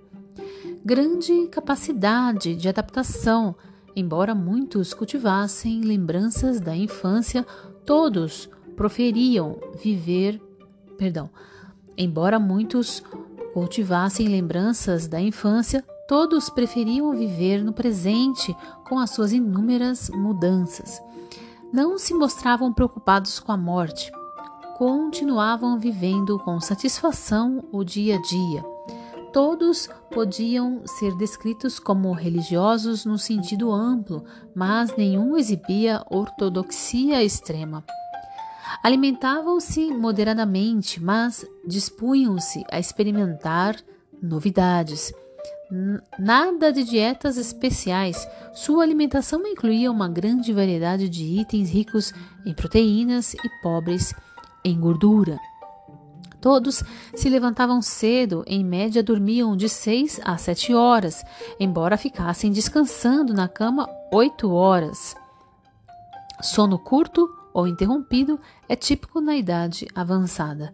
Grande 0.83 1.47
capacidade 1.49 2.55
de 2.55 2.67
adaptação, 2.67 3.55
embora 3.95 4.33
muitos 4.33 4.95
cultivassem 4.95 5.81
lembranças 5.81 6.59
da 6.59 6.75
infância, 6.75 7.45
todos 7.85 8.49
proferiam 8.75 9.59
viver, 9.79 10.41
perdão, 10.97 11.29
embora 11.95 12.39
muitos 12.39 13.03
cultivassem 13.53 14.27
lembranças 14.27 15.07
da 15.07 15.21
infância, 15.21 15.85
todos 16.11 16.49
preferiam 16.49 17.09
viver 17.13 17.63
no 17.63 17.71
presente 17.71 18.53
com 18.83 18.99
as 18.99 19.11
suas 19.11 19.31
inúmeras 19.31 20.09
mudanças 20.09 21.01
não 21.71 21.97
se 21.97 22.13
mostravam 22.13 22.73
preocupados 22.73 23.39
com 23.39 23.49
a 23.49 23.55
morte, 23.55 24.11
continuavam 24.77 25.79
vivendo 25.79 26.37
com 26.39 26.59
satisfação 26.59 27.63
o 27.71 27.81
dia 27.81 28.17
a 28.17 28.21
dia. 28.21 28.61
Todos 29.31 29.87
podiam 30.13 30.81
ser 30.85 31.15
descritos 31.15 31.79
como 31.79 32.11
religiosos 32.11 33.05
no 33.05 33.17
sentido 33.17 33.71
amplo, 33.71 34.25
mas 34.53 34.93
nenhum 34.97 35.37
exibia 35.37 36.03
ortodoxia 36.09 37.23
extrema. 37.23 37.85
Alimentavam-se 38.83 39.91
moderadamente, 39.91 41.01
mas 41.01 41.45
dispunham-se 41.65 42.65
a 42.69 42.77
experimentar 42.81 43.77
novidades. 44.21 45.13
Nada 46.19 46.69
de 46.73 46.83
dietas 46.83 47.37
especiais. 47.37 48.27
Sua 48.53 48.83
alimentação 48.83 49.47
incluía 49.47 49.89
uma 49.89 50.09
grande 50.09 50.51
variedade 50.51 51.07
de 51.07 51.23
itens 51.23 51.69
ricos 51.69 52.13
em 52.45 52.53
proteínas 52.53 53.33
e 53.33 53.49
pobres 53.63 54.13
em 54.65 54.77
gordura. 54.77 55.39
Todos 56.41 56.83
se 57.15 57.29
levantavam 57.29 57.81
cedo, 57.81 58.43
em 58.47 58.65
média 58.65 59.01
dormiam 59.01 59.55
de 59.55 59.69
6 59.69 60.19
a 60.25 60.35
7 60.37 60.73
horas, 60.73 61.23
embora 61.57 61.95
ficassem 61.95 62.51
descansando 62.51 63.33
na 63.33 63.47
cama 63.47 63.87
8 64.11 64.51
horas. 64.51 65.15
Sono 66.41 66.79
curto 66.79 67.29
ou 67.53 67.65
interrompido 67.65 68.39
é 68.67 68.75
típico 68.75 69.21
na 69.21 69.37
idade 69.37 69.87
avançada, 69.95 70.73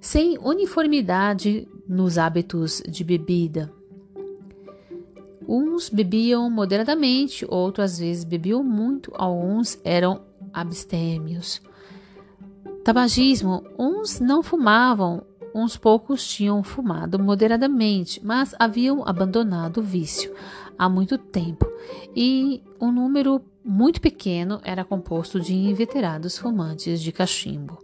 sem 0.00 0.36
uniformidade 0.38 1.66
nos 1.88 2.18
hábitos 2.18 2.82
de 2.86 3.04
bebida. 3.04 3.72
Uns 5.46 5.88
bebiam 5.88 6.48
moderadamente, 6.50 7.46
outros 7.48 7.92
às 7.92 7.98
vezes 7.98 8.24
bebiam 8.24 8.62
muito, 8.62 9.12
alguns 9.14 9.78
eram 9.84 10.22
abstêmios. 10.52 11.60
Tabagismo: 12.84 13.64
uns 13.78 14.20
não 14.20 14.42
fumavam, 14.42 15.22
uns 15.54 15.76
poucos 15.76 16.26
tinham 16.26 16.62
fumado 16.62 17.18
moderadamente, 17.18 18.20
mas 18.24 18.54
haviam 18.58 19.06
abandonado 19.06 19.78
o 19.78 19.82
vício 19.82 20.34
há 20.78 20.88
muito 20.88 21.16
tempo, 21.16 21.66
e 22.14 22.62
um 22.80 22.90
número 22.90 23.40
muito 23.64 24.00
pequeno 24.00 24.60
era 24.62 24.84
composto 24.84 25.40
de 25.40 25.54
inveterados 25.54 26.36
fumantes 26.36 27.00
de 27.00 27.12
cachimbo. 27.12 27.78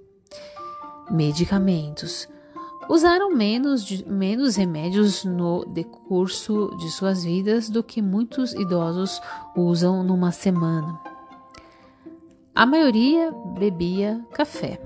Medicamentos 1.11 2.29
usaram 2.90 3.31
menos, 3.31 3.85
de, 3.85 4.05
menos 4.11 4.57
remédios 4.57 5.24
no 5.24 5.64
decurso 5.64 6.76
de 6.76 6.90
suas 6.90 7.22
vidas 7.22 7.70
do 7.70 7.85
que 7.85 8.03
muitos 8.03 8.53
idosos 8.53 9.22
usam 9.57 10.03
numa 10.03 10.33
semana. 10.33 11.00
A 12.53 12.66
maioria 12.66 13.31
bebia 13.57 14.20
café. 14.33 14.81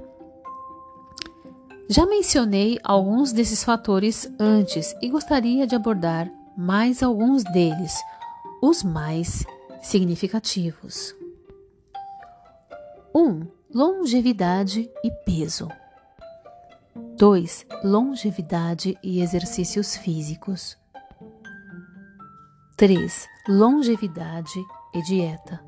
Já 1.88 2.04
mencionei 2.04 2.78
alguns 2.84 3.32
desses 3.32 3.64
fatores 3.64 4.30
antes 4.38 4.94
e 5.00 5.08
gostaria 5.08 5.66
de 5.66 5.74
abordar 5.74 6.30
mais 6.54 7.02
alguns 7.02 7.42
deles, 7.42 7.98
os 8.60 8.82
mais 8.82 9.46
significativos. 9.82 11.14
1. 13.14 13.20
Um, 13.22 13.46
longevidade 13.72 14.90
e 15.02 15.10
peso. 15.10 15.68
2. 17.16 17.66
Longevidade 17.85 18.98
e 19.00 19.20
exercícios 19.20 19.96
físicos. 19.96 20.77
3. 22.77 23.29
Longevidade 23.48 24.61
e 24.92 25.00
dieta. 25.00 25.64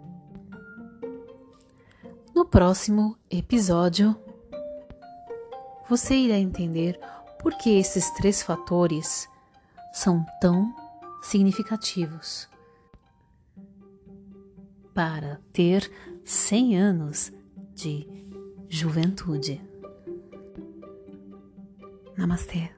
No 2.35 2.45
próximo 2.45 3.17
episódio, 3.31 4.17
você 5.89 6.17
irá 6.17 6.37
entender 6.37 6.99
por 7.39 7.57
que 7.57 7.79
esses 7.79 8.11
três 8.11 8.43
fatores 8.43 9.29
são 9.93 10.27
tão 10.41 10.75
significativos 11.23 12.49
para 14.93 15.41
ter 15.53 15.89
100 16.25 16.77
anos 16.77 17.33
de 17.73 18.05
juventude. 18.69 19.76
Namastê. 22.19 22.71